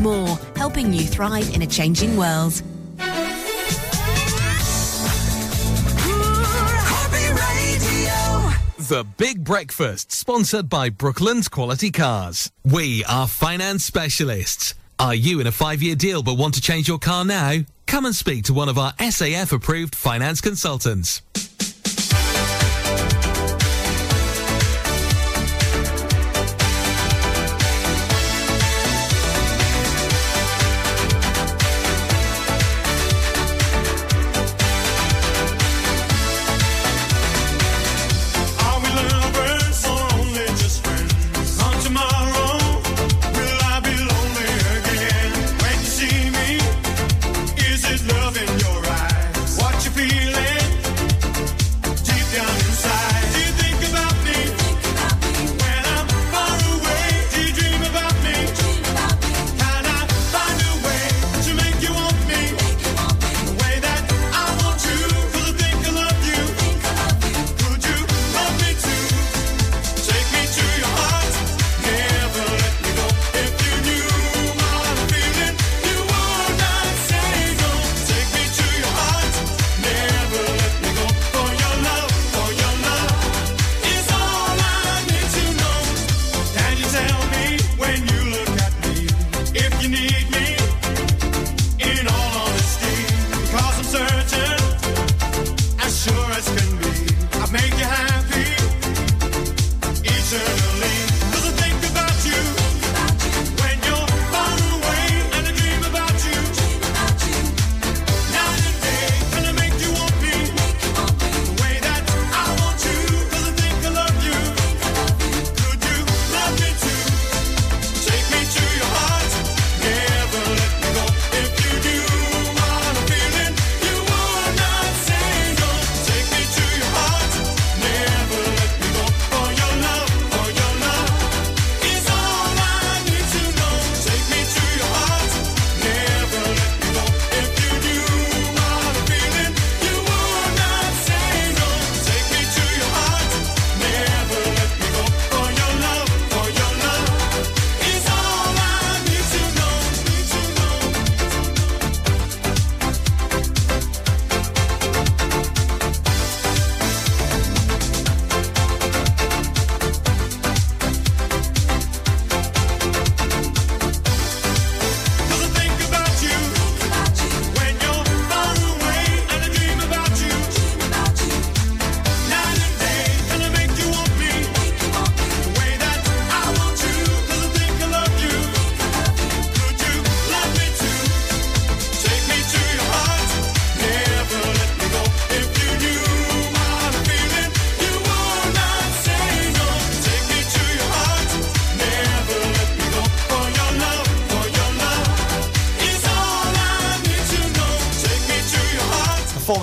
[0.00, 2.62] More, helping you thrive in a changing world.
[8.92, 12.52] The Big Breakfast, sponsored by Brooklands Quality Cars.
[12.64, 14.74] We are finance specialists.
[14.98, 17.60] Are you in a five year deal but want to change your car now?
[17.86, 21.22] Come and speak to one of our SAF approved finance consultants.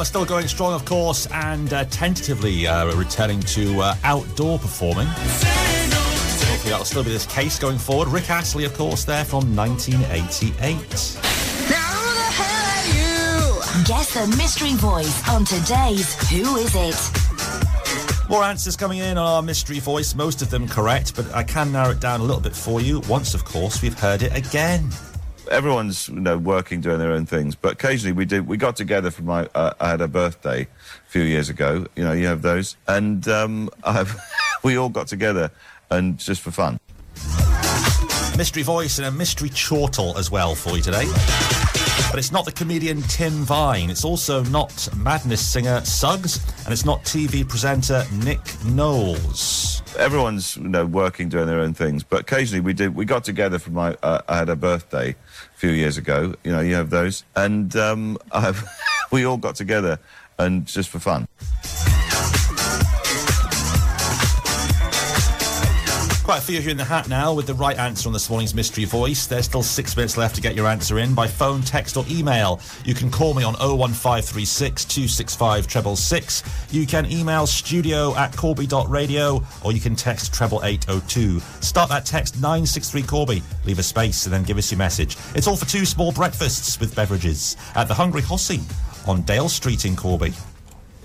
[0.10, 5.06] Still going strong, of course, and uh, tentatively uh, returning to uh, outdoor performing.
[5.06, 8.08] Hopefully that'll still be this case going forward.
[8.08, 10.80] Rick Astley, of course, there from 1988.
[13.86, 18.30] Guess the mystery voice on today's Who Is It?
[18.32, 21.72] More answers coming in on our mystery voice, most of them correct, but I can
[21.72, 23.02] narrow it down a little bit for you.
[23.02, 24.90] Once, of course, we've heard it again.
[25.50, 28.48] Everyone's you know working doing their own things, but occasionally we did.
[28.48, 29.48] We got together for my.
[29.56, 31.86] Uh, I had a birthday a few years ago.
[31.96, 33.70] You know, you have those, and um,
[34.64, 35.52] we all got together
[35.90, 36.80] and just for fun.
[38.38, 41.06] Mystery voice and a mystery chortle as well for you today.
[42.10, 43.92] But it's not the comedian Tim Vine.
[43.92, 49.84] It's also not Madness singer Suggs, and it's not TV presenter Nick Knowles.
[49.96, 52.96] Everyone's you know working doing their own things, but occasionally we did.
[52.96, 53.96] We got together for my.
[54.02, 56.34] Uh, I had a birthday a few years ago.
[56.44, 58.18] You know, you have those, and um,
[59.12, 60.00] we all got together
[60.40, 61.28] and just for fun.
[66.30, 68.30] Quite a few of you in the hat now with the right answer on this
[68.30, 69.26] morning's mystery voice.
[69.26, 72.60] There's still six minutes left to get your answer in by phone, text, or email.
[72.86, 76.44] You can call me on 01536 265 666.
[76.72, 81.40] You can email studio at corby.radio or you can text treble 802.
[81.62, 85.18] Start that text 963 Corby, leave a space, and then give us your message.
[85.34, 88.62] It's all for two small breakfasts with beverages at the Hungry Hossie
[89.08, 90.36] on Dale Street in Corby.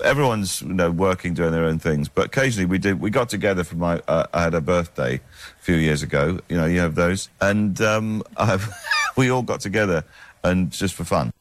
[0.02, 3.00] Everyone's you know working doing their own things, but occasionally we did.
[3.00, 4.02] We got together for my.
[4.08, 6.40] Uh, I had a birthday a few years ago.
[6.48, 8.68] You know, you have those, and um, I've,
[9.16, 10.04] we all got together
[10.42, 11.32] and just for fun.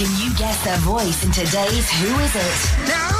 [0.00, 3.19] Can you guess their voice in today's Who Is It?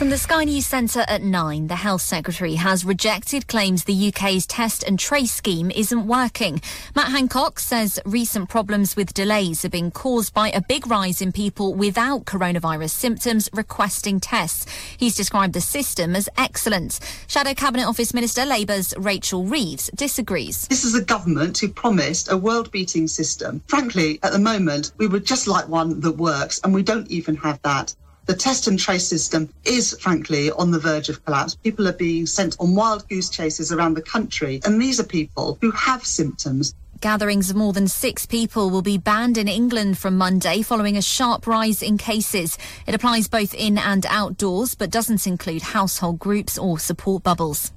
[0.00, 4.46] From the Sky News Centre at 9, the Health Secretary has rejected claims the UK's
[4.46, 6.62] test and trace scheme isn't working.
[6.96, 11.32] Matt Hancock says recent problems with delays have been caused by a big rise in
[11.32, 14.64] people without coronavirus symptoms requesting tests.
[14.96, 16.98] He's described the system as excellent.
[17.26, 20.66] Shadow Cabinet Office Minister Labour's Rachel Reeves disagrees.
[20.68, 23.62] This is a government who promised a world beating system.
[23.66, 27.36] Frankly, at the moment, we would just like one that works, and we don't even
[27.36, 27.94] have that.
[28.30, 31.56] The test and trace system is, frankly, on the verge of collapse.
[31.56, 35.58] People are being sent on wild goose chases around the country, and these are people
[35.60, 36.76] who have symptoms.
[37.00, 41.02] Gatherings of more than six people will be banned in England from Monday following a
[41.02, 42.56] sharp rise in cases.
[42.86, 47.72] It applies both in and outdoors, but doesn't include household groups or support bubbles.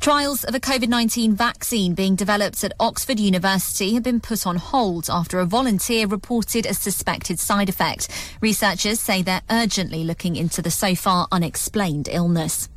[0.00, 4.56] Trials of a COVID 19 vaccine being developed at Oxford University have been put on
[4.56, 8.08] hold after a volunteer reported a suspected side effect.
[8.40, 12.68] Researchers say they're urgently looking into the so far unexplained illness.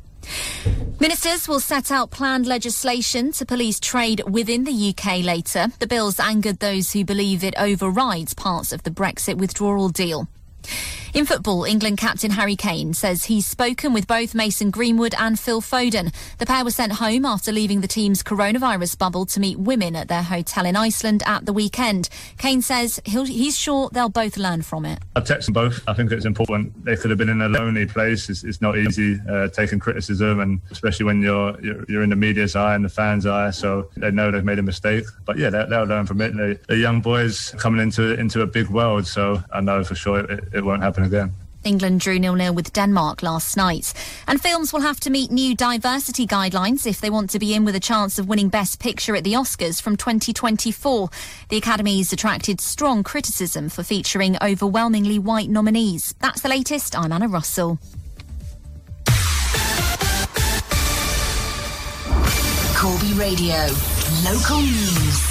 [1.00, 5.68] Ministers will set out planned legislation to police trade within the UK later.
[5.78, 10.28] The bill's angered those who believe it overrides parts of the Brexit withdrawal deal.
[11.14, 15.62] In football, England captain Harry Kane says he's spoken with both Mason Greenwood and Phil
[15.62, 16.14] Foden.
[16.36, 20.08] The pair were sent home after leaving the team's coronavirus bubble to meet women at
[20.08, 22.10] their hotel in Iceland at the weekend.
[22.36, 24.98] Kane says he's sure they'll both learn from it.
[25.16, 25.82] I've texted them both.
[25.88, 26.84] I think it's important.
[26.84, 28.28] They could have been in a lonely place.
[28.28, 32.16] It's, it's not easy uh, taking criticism, and especially when you're, you're you're in the
[32.16, 33.50] media's eye and the fans' eye.
[33.50, 35.06] So they know they've made a mistake.
[35.24, 36.36] But yeah, they'll, they'll learn from it.
[36.36, 39.06] They, they're young boys coming into into a big world.
[39.06, 41.32] So I know for sure it won't happen again.
[41.64, 43.92] England drew nil-nil with Denmark last night.
[44.26, 47.64] And films will have to meet new diversity guidelines if they want to be in
[47.64, 51.10] with a chance of winning Best Picture at the Oscars from 2024.
[51.48, 56.14] The Academy's attracted strong criticism for featuring overwhelmingly white nominees.
[56.20, 56.96] That's the latest.
[56.96, 57.78] I'm Anna Russell.
[62.76, 63.66] Corby Radio.
[64.24, 65.27] Local news.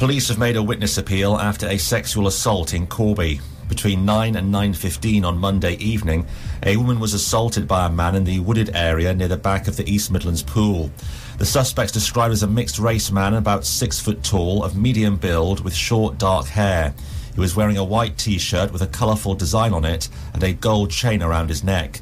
[0.00, 3.38] Police have made a witness appeal after a sexual assault in Corby.
[3.68, 6.26] Between 9 and 9.15 on Monday evening,
[6.62, 9.76] a woman was assaulted by a man in the wooded area near the back of
[9.76, 10.90] the East Midlands pool.
[11.36, 15.62] The suspect's described as a mixed race man about six foot tall, of medium build,
[15.62, 16.94] with short dark hair.
[17.34, 20.90] He was wearing a white t-shirt with a colourful design on it and a gold
[20.90, 22.00] chain around his neck.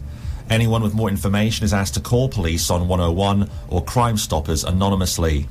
[0.48, 5.48] Anyone with more information is asked to call police on 101 or Crime Stoppers anonymously.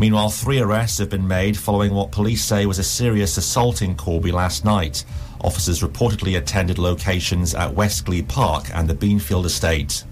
[0.00, 3.94] Meanwhile, three arrests have been made following what police say was a serious assault in
[3.94, 5.04] Corby last night.
[5.42, 10.04] Officers reportedly attended locations at West Glebe Park and the Beanfield Estate.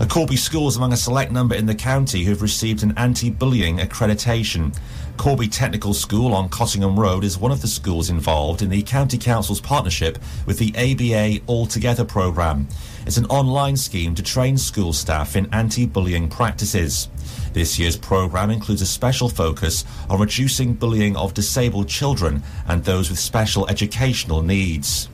[0.00, 2.92] A Corby school is among a select number in the county who have received an
[2.98, 4.76] anti-bullying accreditation.
[5.16, 9.16] Corby Technical School on Cottingham Road is one of the schools involved in the County
[9.16, 12.68] Council's partnership with the ABA All Together programme.
[13.06, 17.08] It's an online scheme to train school staff in anti-bullying practices.
[17.54, 23.08] This year's programme includes a special focus on reducing bullying of disabled children and those
[23.08, 25.08] with special educational needs.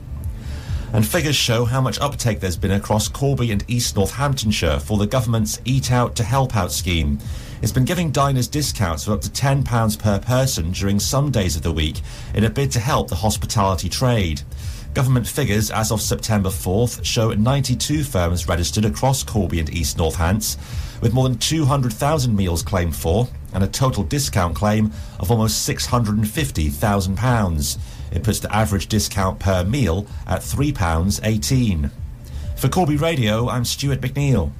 [0.91, 5.05] And figures show how much uptake there's been across Corby and East Northamptonshire for the
[5.05, 7.19] government's Eat Out to Help Out scheme.
[7.61, 11.61] It's been giving diners discounts of up to £10 per person during some days of
[11.61, 12.01] the week
[12.33, 14.41] in a bid to help the hospitality trade.
[14.95, 20.57] Government figures as of September 4th show 92 firms registered across Corby and East Northants,
[21.01, 27.77] with more than 200,000 meals claimed for and a total discount claim of almost £650,000.
[28.11, 31.89] It puts the average discount per meal at £3.18.
[32.55, 34.51] For Corby Radio, I'm Stuart McNeil.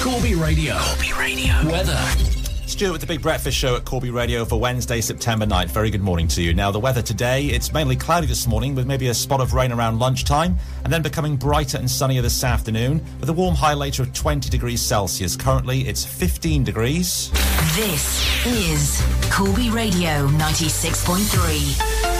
[0.00, 0.78] Corby Radio.
[0.78, 1.52] Corby Radio.
[1.70, 2.39] Weather.
[2.70, 5.70] Stuart with the Big Breakfast Show at Corby Radio for Wednesday, September 9th.
[5.70, 6.54] Very good morning to you.
[6.54, 9.72] Now, the weather today, it's mainly cloudy this morning with maybe a spot of rain
[9.72, 14.04] around lunchtime and then becoming brighter and sunnier this afternoon with a warm high later
[14.04, 15.34] of 20 degrees Celsius.
[15.36, 17.30] Currently, it's 15 degrees.
[17.74, 22.19] This is Corby Radio 96.3.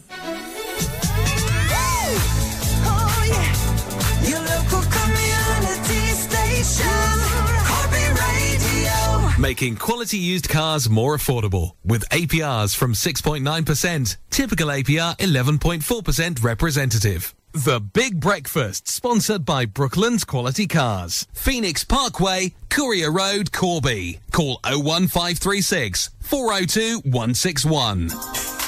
[9.41, 17.33] Making quality used cars more affordable with APRs from 6.9%, typical APR 11.4% representative.
[17.51, 21.25] The Big Breakfast, sponsored by Brooklands Quality Cars.
[21.33, 24.19] Phoenix Parkway, Courier Road, Corby.
[24.31, 28.60] Call 01536 402 161.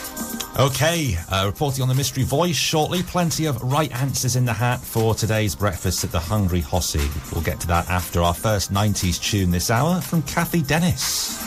[0.59, 3.01] Okay, uh, reporting on the mystery voice shortly.
[3.01, 7.09] Plenty of right answers in the hat for today's breakfast at the Hungry Hossie.
[7.33, 11.41] We'll get to that after our first 90s tune this hour from Cathy Dennis.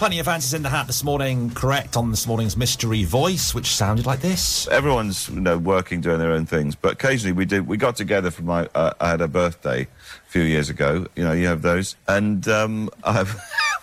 [0.00, 3.66] Plenty of answers in the hat this morning, correct on this morning's mystery voice, which
[3.66, 4.66] sounded like this.
[4.68, 7.66] Everyone's you know working, doing their own things, but occasionally we did.
[7.66, 8.66] We got together for my.
[8.74, 11.06] Uh, I had a birthday a few years ago.
[11.16, 12.88] You know, you have those, and um,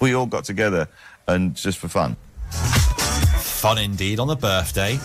[0.02, 0.88] we all got together
[1.28, 2.16] and just for fun.
[2.50, 4.96] Fun indeed on the birthday.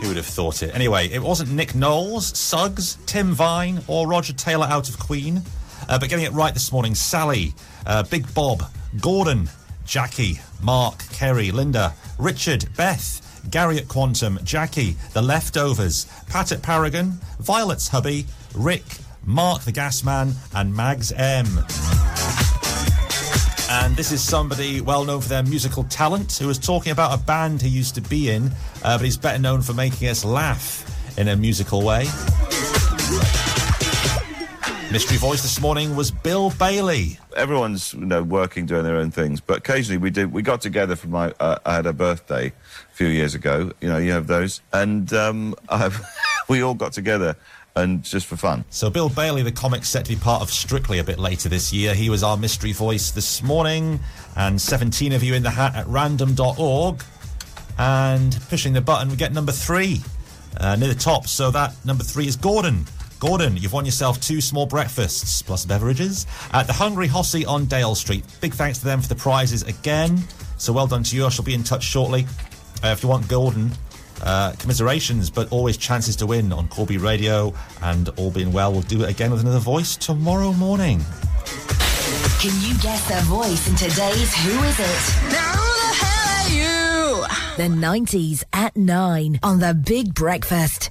[0.00, 0.74] Who would have thought it?
[0.74, 5.40] Anyway, it wasn't Nick Knowles, Suggs, Tim Vine, or Roger Taylor out of Queen.
[5.88, 7.54] Uh, but getting it right this morning, Sally,
[7.86, 8.64] uh, Big Bob,
[9.00, 9.48] Gordon,
[9.84, 17.18] Jackie, Mark, Kerry, Linda, Richard, Beth, Gary at Quantum, Jackie, The Leftovers, Pat at Paragon,
[17.40, 18.84] Violet's hubby, Rick,
[19.24, 21.46] Mark the Gas Man, and Mags M.
[23.68, 27.22] And this is somebody well known for their musical talent who was talking about a
[27.22, 28.52] band he used to be in,
[28.82, 32.06] uh, but he's better known for making us laugh in a musical way.
[34.92, 37.18] Mystery voice this morning was Bill Bailey.
[37.34, 40.32] Everyone's you know working, doing their own things, but occasionally we did.
[40.32, 41.34] We got together for my.
[41.40, 43.72] Uh, I had a birthday a few years ago.
[43.80, 45.54] You know, you have those, and um,
[46.48, 47.36] we all got together
[47.74, 48.64] and just for fun.
[48.70, 51.72] So Bill Bailey, the comic, set to be part of Strictly a bit later this
[51.72, 51.92] year.
[51.94, 54.00] He was our mystery voice this morning,
[54.36, 57.02] and 17 of you in the hat at random.org.
[57.78, 60.00] And pushing the button, we get number three
[60.58, 61.26] uh, near the top.
[61.26, 62.86] So that number three is Gordon.
[63.18, 67.94] Gordon, you've won yourself two small breakfasts plus beverages at the Hungry Hossie on Dale
[67.94, 68.24] Street.
[68.40, 70.18] Big thanks to them for the prizes again.
[70.58, 71.26] So well done to you.
[71.26, 72.26] I shall be in touch shortly.
[72.84, 73.70] Uh, if you want Gordon,
[74.22, 77.54] uh, commiserations, but always chances to win on Corby Radio.
[77.82, 81.00] And all being well, we'll do it again with another voice tomorrow morning.
[82.40, 85.32] Can you guess their voice in today's Who Is It?
[85.32, 87.26] Now who the hell are you?
[87.56, 90.90] The 90s at 9 on The Big Breakfast.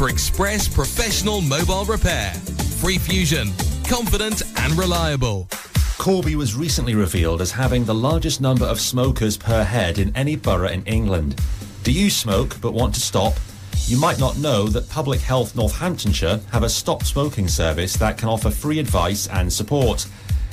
[0.00, 2.32] for express professional mobile repair.
[2.80, 3.52] Free Fusion,
[3.86, 5.46] confident and reliable.
[5.98, 10.36] Corby was recently revealed as having the largest number of smokers per head in any
[10.36, 11.38] borough in England.
[11.82, 13.34] Do you smoke but want to stop?
[13.88, 18.30] You might not know that Public Health Northamptonshire have a stop smoking service that can
[18.30, 20.06] offer free advice and support.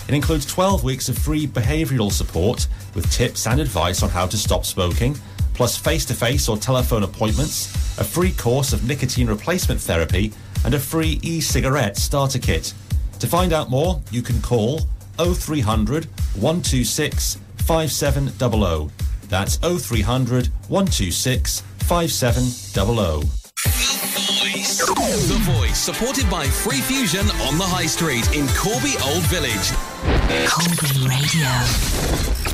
[0.10, 4.36] It includes 12 weeks of free behavioural support with tips and advice on how to
[4.36, 5.18] stop smoking,
[5.57, 10.31] plus face to face or telephone appointments, a free course of nicotine replacement therapy,
[10.63, 12.73] and a free e cigarette starter kit.
[13.19, 14.81] To find out more, you can call
[15.17, 16.05] 0300
[16.35, 18.91] 126 5700.
[19.29, 23.25] That's 0300 126 5700.
[25.07, 29.71] The Voice, supported by Free Fusion on the High Street in Corby Old Village.
[30.47, 32.47] Corby Radio.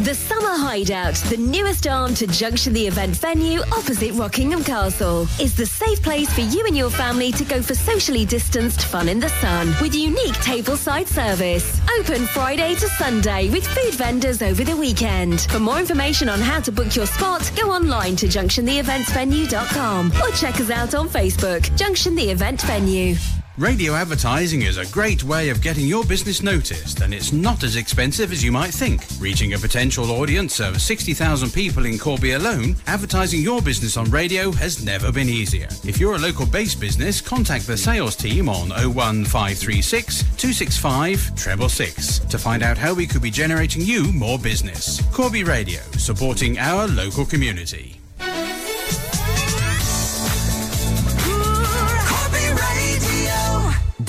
[0.00, 5.54] The Summer Hideout, the newest arm to Junction the event venue opposite Rockingham Castle, is
[5.54, 9.20] the safe place for you and your family to go for socially distanced fun in
[9.20, 11.82] the sun with unique tableside service.
[11.98, 15.42] Open Friday to Sunday with food vendors over the weekend.
[15.42, 20.58] For more information on how to book your spot, go online to junctiontheeventsvenue.com or check
[20.60, 23.16] us out on Facebook, Junction the Event Venue.
[23.58, 27.74] Radio advertising is a great way of getting your business noticed, and it's not as
[27.74, 29.02] expensive as you might think.
[29.18, 34.52] Reaching a potential audience of 60,000 people in Corby alone, advertising your business on radio
[34.52, 35.68] has never been easier.
[35.84, 42.38] If you're a local based business, contact the sales team on 01536 265 666 to
[42.38, 45.02] find out how we could be generating you more business.
[45.12, 48.00] Corby Radio, supporting our local community.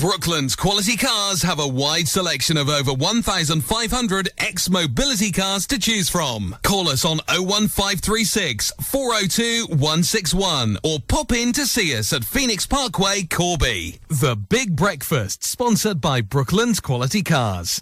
[0.02, 6.56] Brooklands Quality Cars have a wide selection of over 1,500 ex-Motability cars to choose from.
[6.64, 13.22] Call us on 01536 402 161 or pop in to see us at Phoenix Parkway,
[13.30, 14.00] Corby.
[14.08, 17.80] The Big Breakfast, sponsored by Brooklands Quality Cars.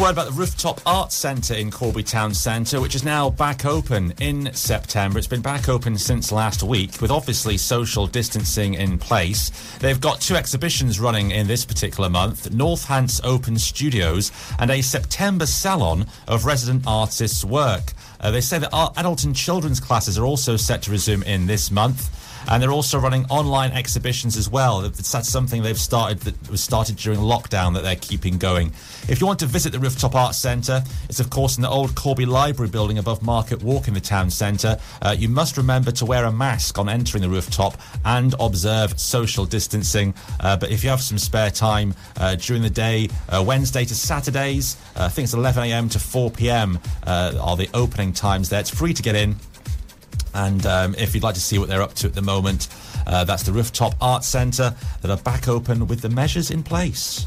[0.00, 4.14] Word about the Rooftop Arts Centre in Corby Town Centre, which is now back open
[4.18, 5.18] in September.
[5.18, 9.50] It's been back open since last week, with obviously social distancing in place.
[9.78, 15.44] They've got two exhibitions running in this particular month Northants Open Studios and a September
[15.44, 17.92] salon of resident artists' work.
[18.20, 21.46] Uh, they say that ar- adult and children's classes are also set to resume in
[21.46, 22.09] this month.
[22.50, 24.80] And they're also running online exhibitions as well.
[24.80, 28.72] That's something they've started that was started during lockdown that they're keeping going.
[29.08, 31.94] If you want to visit the Rooftop Arts Centre, it's of course in the old
[31.94, 34.78] Corby Library building above Market Walk in the town centre.
[35.00, 39.44] Uh, you must remember to wear a mask on entering the rooftop and observe social
[39.44, 40.12] distancing.
[40.40, 43.94] Uh, but if you have some spare time uh, during the day, uh, Wednesday to
[43.94, 48.60] Saturdays, uh, I think it's 11am to 4pm uh, are the opening times there.
[48.60, 49.36] It's free to get in.
[50.34, 52.68] And um, if you'd like to see what they're up to at the moment,
[53.06, 57.26] uh, that's the Rooftop Arts Centre that are back open with the measures in place.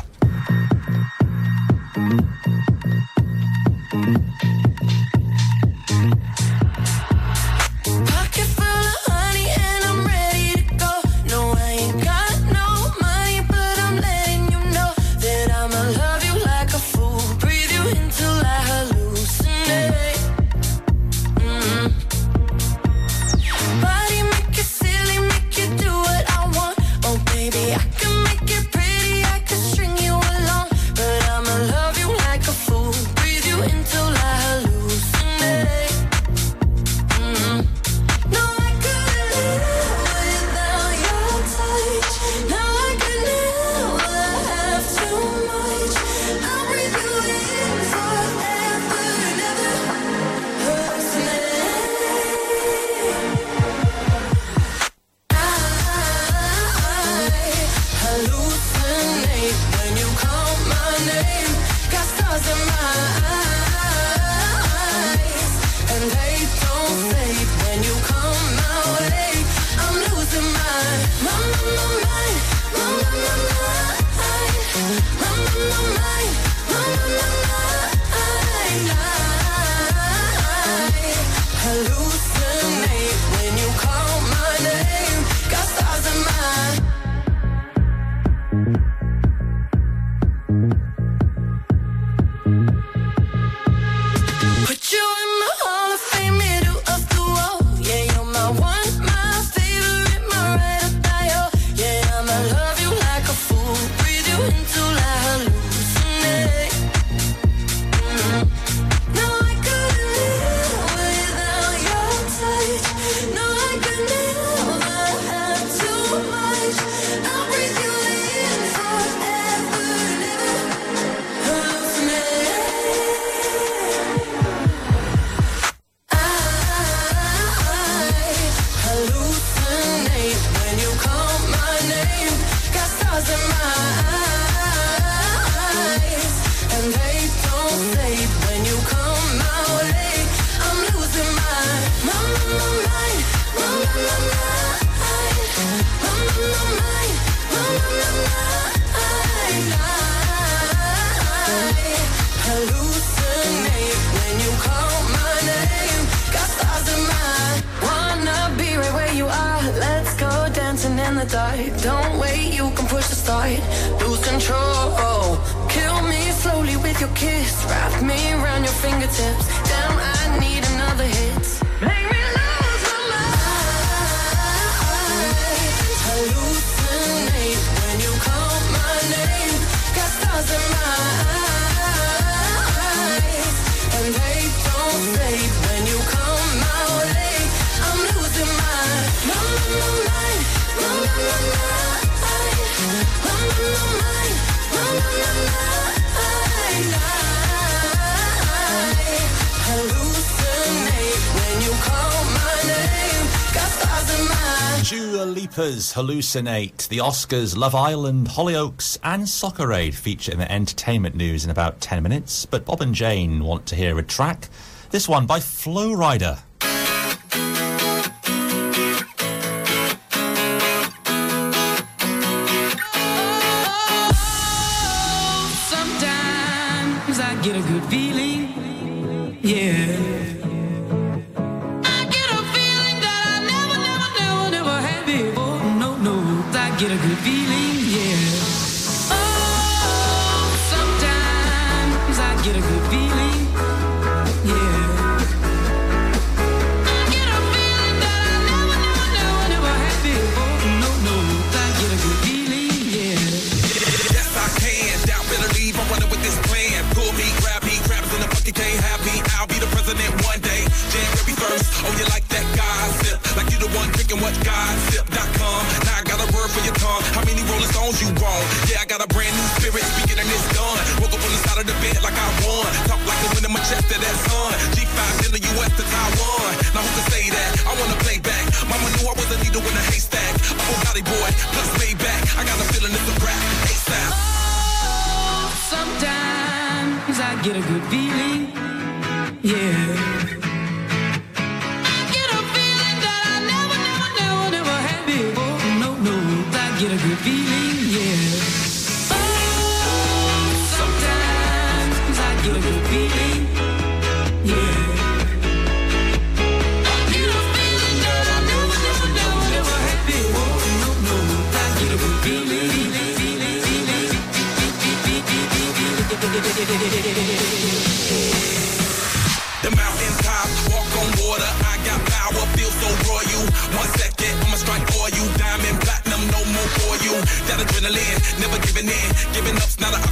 [205.74, 211.45] Lipa's Hallucinate, the Oscars, Love Island, Hollyoaks, and Soccer Aid feature in the entertainment news
[211.45, 212.45] in about 10 minutes.
[212.45, 214.50] But Bob and Jane want to hear a track.
[214.92, 216.42] This one by Flo Rida.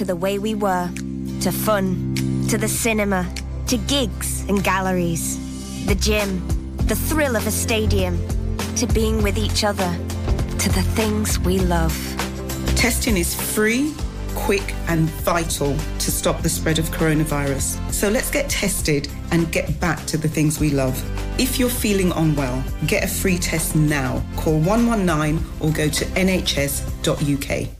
[0.00, 0.88] To the way we were.
[1.42, 2.14] To fun.
[2.48, 3.28] To the cinema.
[3.66, 5.36] To gigs and galleries.
[5.84, 6.40] The gym.
[6.86, 8.16] The thrill of a stadium.
[8.76, 9.94] To being with each other.
[10.60, 11.94] To the things we love.
[12.76, 13.92] Testing is free,
[14.34, 17.92] quick, and vital to stop the spread of coronavirus.
[17.92, 20.96] So let's get tested and get back to the things we love.
[21.38, 24.22] If you're feeling unwell, get a free test now.
[24.36, 27.79] Call 119 or go to nhs.uk.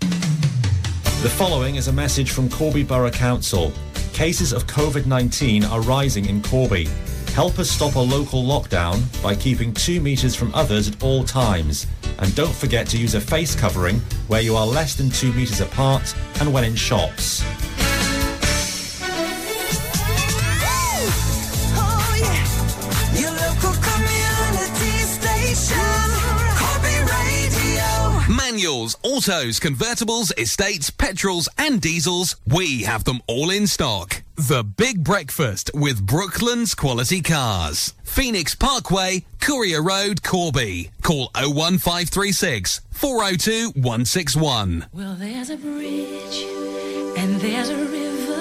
[1.22, 3.74] The following is a message from Corby Borough Council.
[4.14, 6.88] Cases of COVID 19 are rising in Corby.
[7.34, 11.86] Help us stop a local lockdown by keeping two metres from others at all times.
[12.20, 15.60] And don't forget to use a face covering where you are less than two metres
[15.60, 17.44] apart and when in shops.
[29.20, 34.22] Autos, convertibles, estates, petrols, and diesels, we have them all in stock.
[34.34, 37.92] The Big Breakfast with Brooklands Quality Cars.
[38.02, 40.90] Phoenix Parkway, Courier Road, Corby.
[41.02, 44.86] Call 01536 402 161.
[44.94, 46.42] Well, there's a bridge
[47.18, 48.40] and there's a river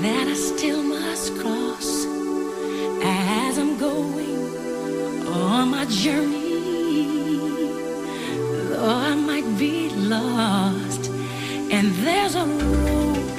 [0.00, 2.04] that I still must cross
[3.02, 6.43] as I'm going on my journey
[8.84, 11.10] or I might be lost.
[11.76, 13.38] And there's a road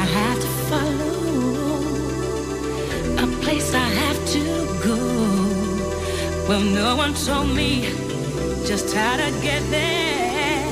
[0.00, 1.18] I have to follow,
[3.24, 4.44] a place I have to
[4.88, 4.98] go.
[6.48, 7.70] Well, no one told me
[8.70, 10.64] just how to get there.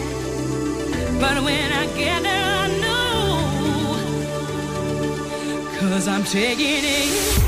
[1.23, 3.35] But when I get there, I know.
[5.81, 7.46] Cause I'm taking it.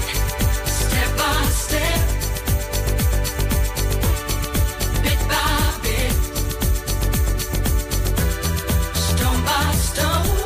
[9.99, 10.38] By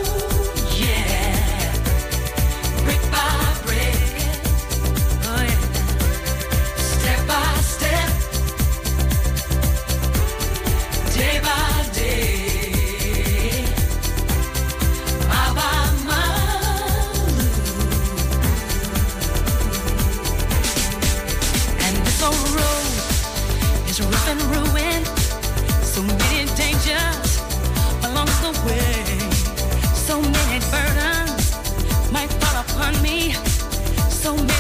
[32.83, 33.33] upon me.
[34.11, 34.52] So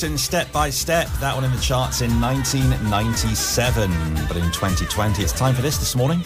[0.00, 3.90] Houston, Step by Step, that one in the charts in 1997.
[4.26, 6.22] But in 2020, it's time for this this morning.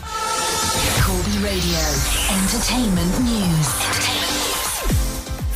[1.03, 1.83] Corby Radio.
[2.31, 3.69] Entertainment news.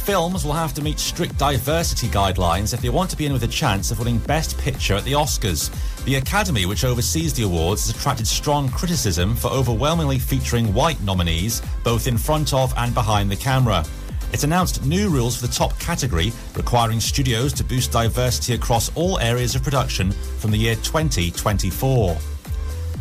[0.03, 3.45] Films will have to meet strict diversity guidelines if they want to be in with
[3.45, 5.71] a chance of winning Best Picture at the Oscars.
[6.05, 11.63] The Academy, which oversees the awards, has attracted strong criticism for overwhelmingly featuring white nominees,
[11.85, 13.85] both in front of and behind the camera.
[14.33, 19.19] It's announced new rules for the top category, requiring studios to boost diversity across all
[19.21, 22.17] areas of production from the year 2024.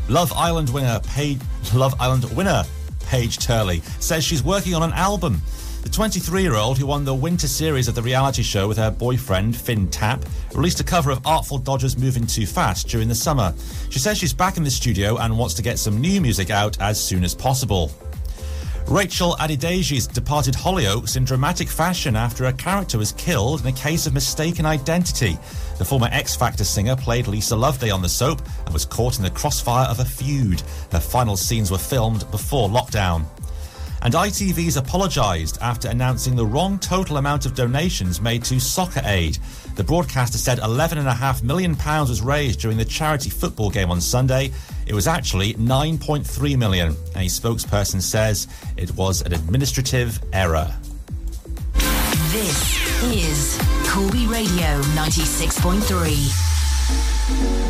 [0.08, 1.42] Love Island winner Paige,
[1.74, 2.64] Love Island winner
[3.08, 5.42] Paige Turley says she's working on an album.
[5.84, 9.88] The 23-year-old who won the winter series of the reality show with her boyfriend Finn
[9.90, 13.54] Tapp released a cover of Artful Dodger's Moving Too Fast during the summer.
[13.90, 16.80] She says she's back in the studio and wants to get some new music out
[16.82, 17.92] as soon as possible.
[18.90, 24.08] Rachel Adedeji's departed Hollyoaks in dramatic fashion after a character was killed in a case
[24.08, 25.38] of mistaken identity.
[25.78, 29.26] The former X Factor singer played Lisa Loveday on the soap and was caught in
[29.26, 30.62] the crossfire of a feud.
[30.94, 33.26] Her final scenes were filmed before lockdown.
[34.04, 39.38] And ITV's apologised after announcing the wrong total amount of donations made to Soccer Aid.
[39.76, 44.54] The broadcaster said £11.5 million was raised during the charity football game on Sunday.
[44.88, 46.92] It was actually 9.3 million.
[47.16, 50.74] A spokesperson says it was an administrative error.
[52.32, 53.60] This is
[53.90, 57.67] Corby Radio 96.3.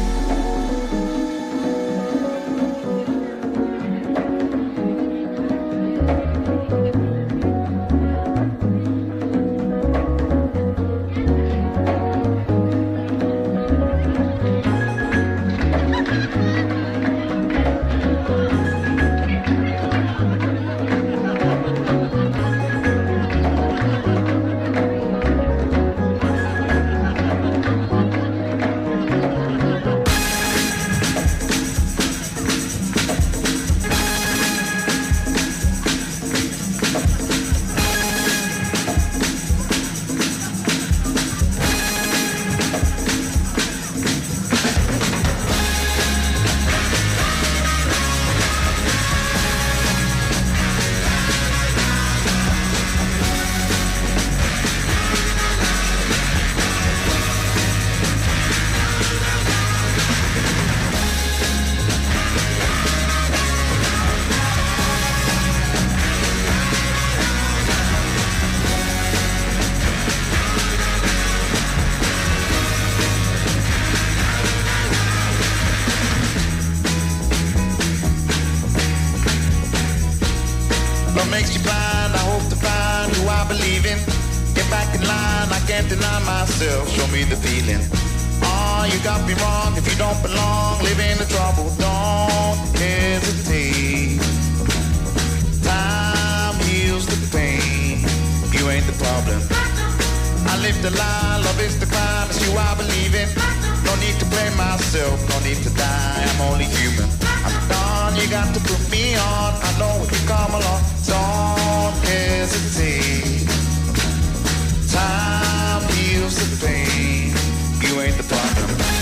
[118.27, 118.97] fuck.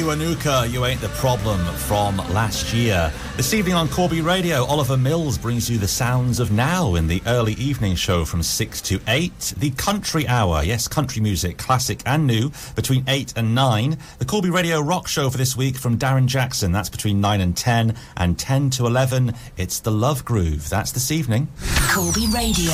[0.00, 3.12] Kiwanuka, You Ain't the Problem from last year.
[3.36, 7.22] This evening on Corby Radio, Oliver Mills brings you the sounds of now in the
[7.26, 9.54] early evening show from 6 to 8.
[9.58, 13.98] The Country Hour, yes, country music, classic and new, between 8 and 9.
[14.18, 17.54] The Corby Radio Rock Show for this week from Darren Jackson, that's between 9 and
[17.54, 17.94] 10.
[18.16, 21.48] And 10 to 11, it's The Love Groove, that's this evening.
[21.90, 22.72] Corby Radio,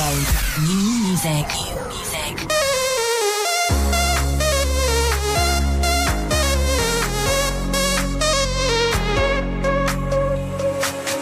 [0.61, 1.45] new music.
[1.75, 2.16] New music.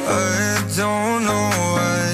[0.08, 2.06] I don't know why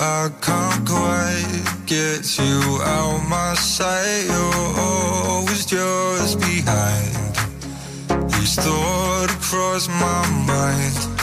[0.00, 4.26] I can't quite get you out my sight.
[4.26, 7.14] You're always just behind.
[9.54, 11.13] Cross my mind.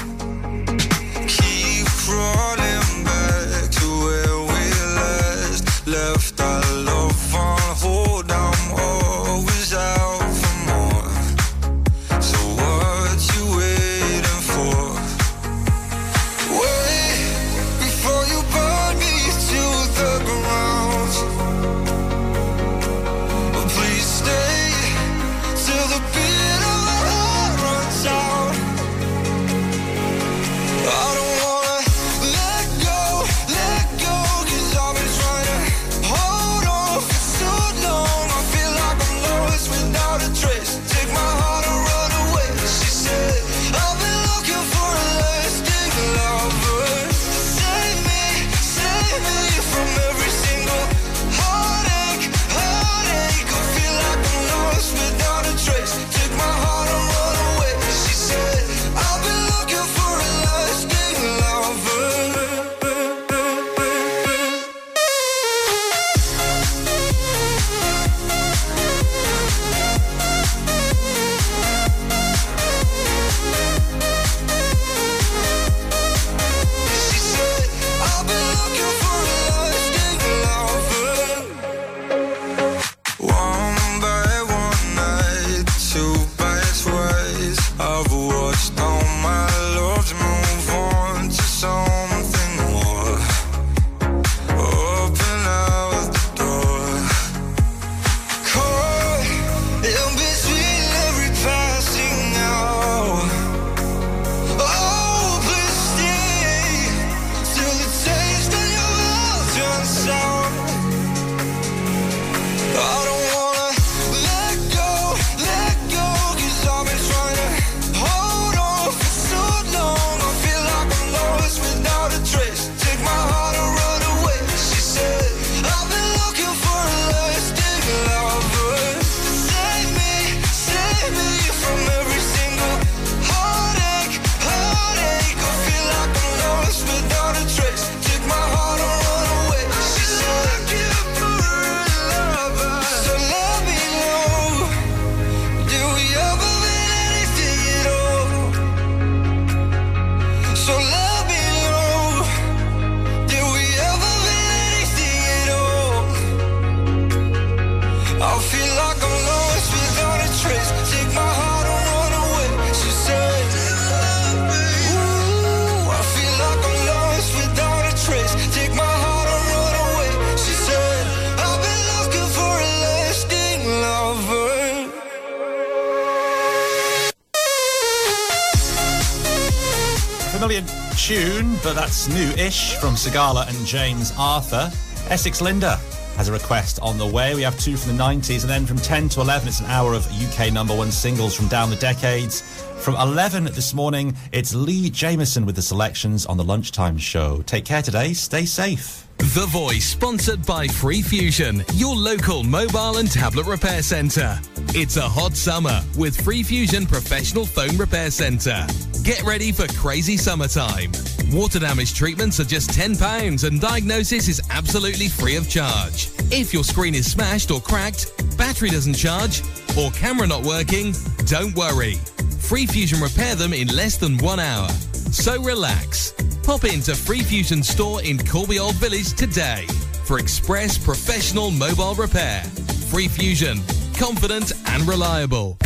[182.05, 184.71] Tune, new-ish from Sigala and James Arthur.
[185.09, 185.77] Essex Linda
[186.15, 187.35] has a request on the way.
[187.35, 189.93] We have two from the 90s, and then from 10 to 11, it's an hour
[189.93, 192.41] of UK number one singles from down the decades.
[192.77, 197.41] From 11 this morning, it's Lee Jameson with the selections on the lunchtime show.
[197.45, 198.13] Take care today.
[198.13, 199.07] Stay safe.
[199.17, 204.39] The Voice, sponsored by Free Fusion, your local mobile and tablet repair centre.
[204.69, 208.65] It's a hot summer with Free Fusion Professional Phone Repair Centre.
[209.03, 210.91] Get ready for crazy summertime.
[211.31, 216.09] Water damage treatments are just £10 and diagnosis is absolutely free of charge.
[216.29, 219.41] If your screen is smashed or cracked, battery doesn't charge,
[219.77, 220.93] or camera not working,
[221.27, 221.95] don't worry.
[222.39, 224.67] Free Fusion repair them in less than one hour.
[225.11, 226.13] So relax.
[226.43, 229.65] Pop into Free Fusion store in Corby Old Village today
[230.03, 232.43] for express professional mobile repair.
[232.89, 233.61] Free Fusion,
[233.97, 235.57] confident and reliable.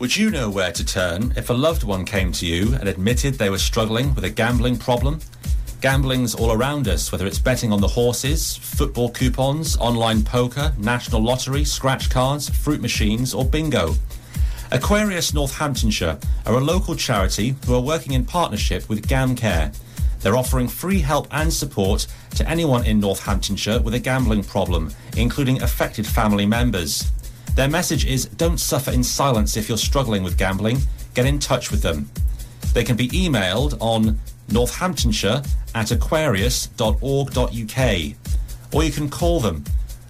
[0.00, 3.34] Would you know where to turn if a loved one came to you and admitted
[3.34, 5.20] they were struggling with a gambling problem?
[5.82, 11.22] Gambling's all around us, whether it's betting on the horses, football coupons, online poker, national
[11.22, 13.92] lottery, scratch cards, fruit machines, or bingo.
[14.70, 19.76] Aquarius Northamptonshire are a local charity who are working in partnership with GamCare.
[20.20, 22.06] They're offering free help and support
[22.36, 27.10] to anyone in Northamptonshire with a gambling problem, including affected family members.
[27.54, 30.78] Their message is don't suffer in silence if you're struggling with gambling.
[31.14, 32.10] Get in touch with them.
[32.72, 35.42] They can be emailed on northamptonshire
[35.74, 38.16] at aquarius.org.uk
[38.72, 39.64] or you can call them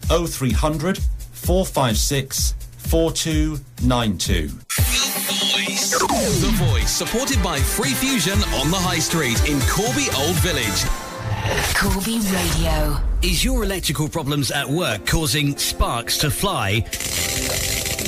[0.09, 0.99] 0300
[1.33, 4.51] 456 4292.
[6.41, 11.10] The Voice, supported by Free Fusion on the High Street in Corby Old Village.
[11.75, 12.97] Corby Radio.
[13.23, 16.85] Is your electrical problems at work causing sparks to fly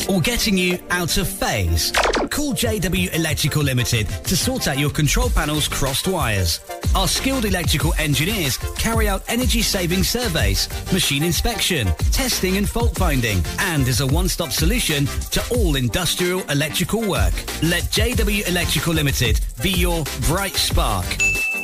[0.09, 1.91] or getting you out of phase?
[2.31, 6.61] Call JW Electrical Limited to sort out your control panel's crossed wires.
[6.95, 13.43] Our skilled electrical engineers carry out energy saving surveys, machine inspection, testing and fault finding,
[13.59, 17.35] and is a one-stop solution to all industrial electrical work.
[17.63, 21.07] Let JW Electrical Limited be your bright spark.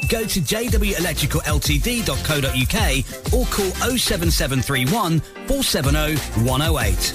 [0.08, 7.14] Go to jwelectricalltd.co.uk or call 07731 470 108.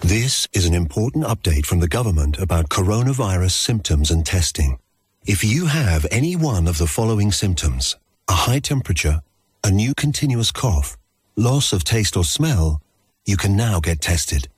[0.00, 4.78] This is an important update from the government about coronavirus symptoms and testing.
[5.26, 7.96] If you have any one of the following symptoms,
[8.28, 9.20] a high temperature,
[9.62, 10.96] a new continuous cough,
[11.36, 12.80] loss of taste or smell,
[13.26, 14.48] you can now get tested.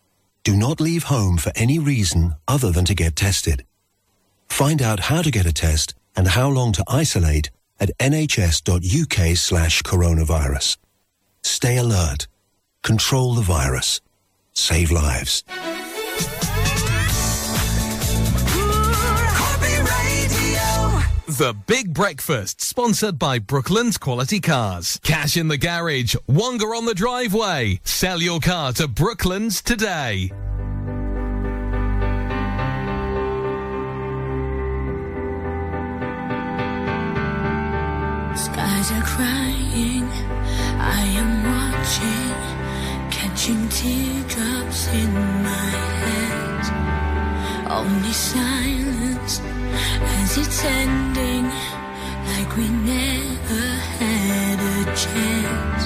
[0.44, 3.64] Do not leave home for any reason other than to get tested.
[4.48, 7.49] Find out how to get a test and how long to isolate
[7.81, 10.76] at nhs.uk slash coronavirus.
[11.42, 12.28] Stay alert.
[12.82, 14.02] Control the virus.
[14.52, 15.44] Save lives.
[21.26, 25.00] The Big Breakfast, sponsored by Brooklands Quality Cars.
[25.02, 27.81] Cash in the garage, Wonga on the driveway.
[27.84, 30.31] Sell your car to Brooklands today.
[38.81, 40.09] Skies are crying,
[40.78, 42.36] I am watching,
[43.10, 45.70] catching teardrops in my
[46.05, 46.62] head.
[47.70, 49.42] Only silence
[50.17, 51.44] as it's ending,
[52.31, 53.67] like we never
[53.99, 55.83] had a chance.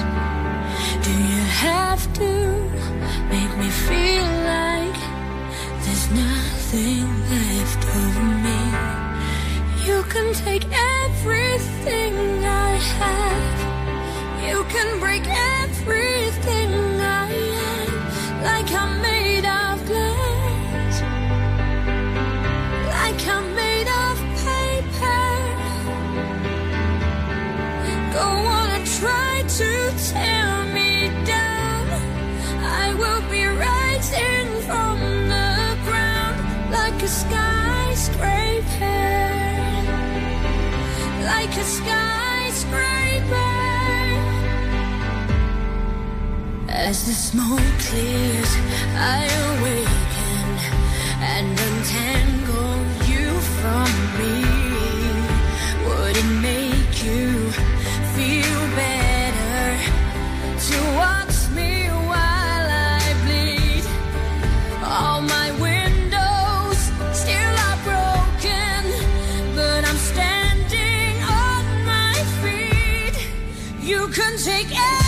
[1.05, 2.31] Do you have to
[3.29, 4.99] make me feel like
[5.83, 8.64] there's nothing left of me?
[9.85, 13.59] You can take everything I have.
[14.43, 15.21] You can break
[15.61, 17.91] everything I am.
[18.43, 21.01] Like I'm made of glass.
[22.95, 25.27] Like I'm made of paper.
[28.17, 29.69] Go on and try to
[30.09, 30.91] tear me
[31.25, 31.85] down.
[32.81, 34.97] I will be rising from
[35.29, 36.37] the ground
[36.71, 38.45] like a skyscraper
[41.25, 42.85] like a skyscraper.
[46.69, 48.51] As the smoke clears,
[48.95, 50.47] I awaken
[51.33, 52.77] and untangle
[53.11, 53.27] you
[53.59, 53.89] from
[54.19, 54.37] me.
[55.87, 57.49] Would it make you
[58.15, 59.65] feel better
[60.67, 61.35] to watch
[74.63, 75.04] take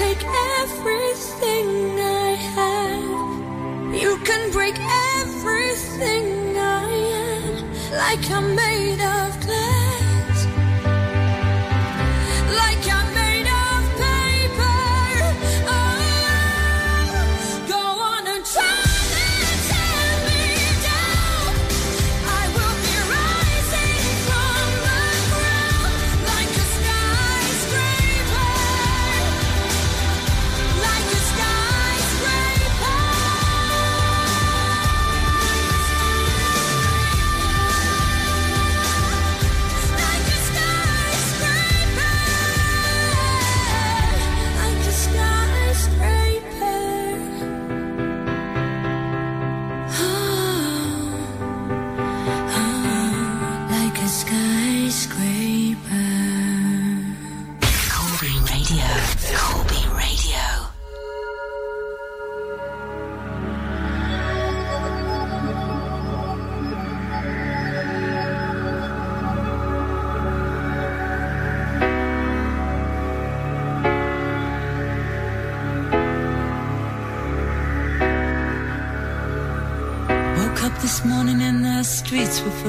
[0.00, 0.24] take
[0.62, 3.94] everything I have.
[4.02, 4.76] You can break
[5.18, 6.90] everything I
[7.28, 7.54] am.
[8.02, 9.89] Like I'm made of glass.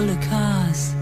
[0.02, 0.96] Full of cars.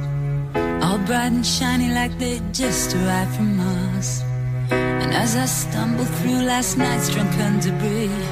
[0.84, 4.24] All bright and shiny like they just arrived from Mars.
[4.72, 8.24] And as I stumbled through last night's drunken debris,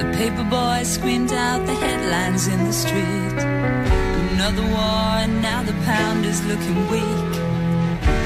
[0.00, 3.38] the paper boy screamed out the headlines in the street.
[4.34, 7.34] Another war, and now the pound is looking weak.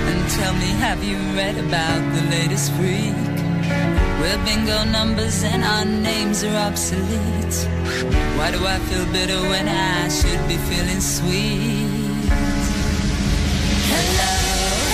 [0.09, 3.28] And tell me, have you read about the latest freak?
[4.21, 7.57] We're bingo numbers and our names are obsolete.
[8.37, 12.27] Why do I feel bitter when I should be feeling sweet?
[13.93, 14.35] Hello,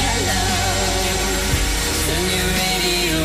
[0.05, 0.45] hello,
[2.05, 3.21] turn your radio.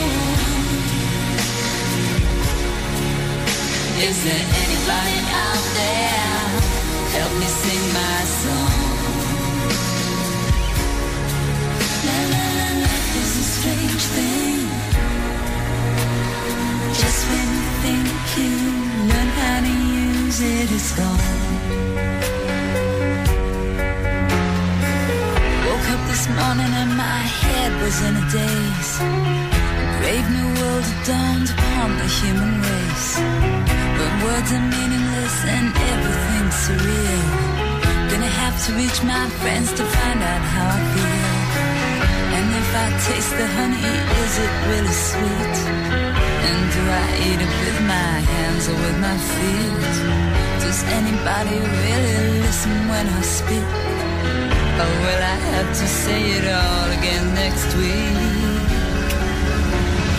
[4.08, 6.48] Is there anybody out there?
[7.16, 8.80] Help me sing my song.
[12.08, 14.79] La la la, life is a strange thing.
[17.28, 18.08] When you think
[18.38, 18.54] you
[19.12, 19.74] learn how to
[20.06, 21.20] use it, it's gone.
[25.66, 28.94] Woke up this morning and my head was in a daze.
[29.02, 33.10] A brave new world dawned upon the human race.
[34.24, 35.80] Words are meaningless and
[36.64, 37.26] surreal.
[38.12, 41.20] Gonna have to reach my friends to find out how I feel.
[42.38, 43.92] And if I taste the honey,
[44.24, 46.19] is it really sweet?
[46.50, 49.96] And do I eat it with my hands or with my feet?
[50.64, 53.70] Does anybody really listen when I speak?
[54.82, 58.18] Or will I have to say it all again next week?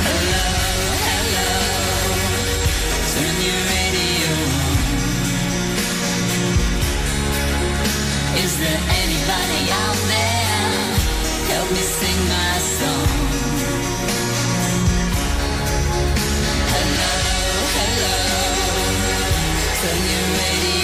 [0.07, 0.47] Hello,
[1.09, 1.51] hello,
[3.13, 4.79] turn your radio on.
[8.45, 10.71] Is there anybody out there?
[11.51, 13.30] Help me sing my song.
[19.83, 20.80] Turn your radio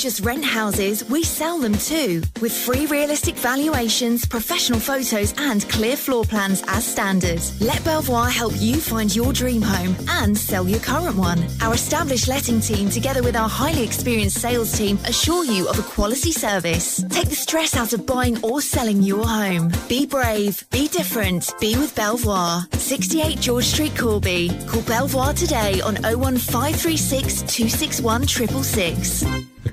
[0.00, 2.22] just rent houses, we sell them too.
[2.40, 7.40] With free realistic valuations, professional photos, and clear floor plans as standard.
[7.60, 11.44] Let Belvoir help you find your dream home and sell your current one.
[11.60, 15.82] Our established letting team, together with our highly experienced sales team, assure you of a
[15.82, 17.04] quality service.
[17.10, 19.70] Take the stress out of buying or selling your home.
[19.88, 22.62] Be brave, be different, be with Belvoir.
[22.72, 24.50] 68 George Street, Corby.
[24.66, 29.39] Call Belvoir today on 01536 261 666.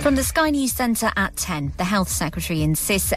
[0.00, 3.12] From the Sky News Centre at 10, the Health Secretary insists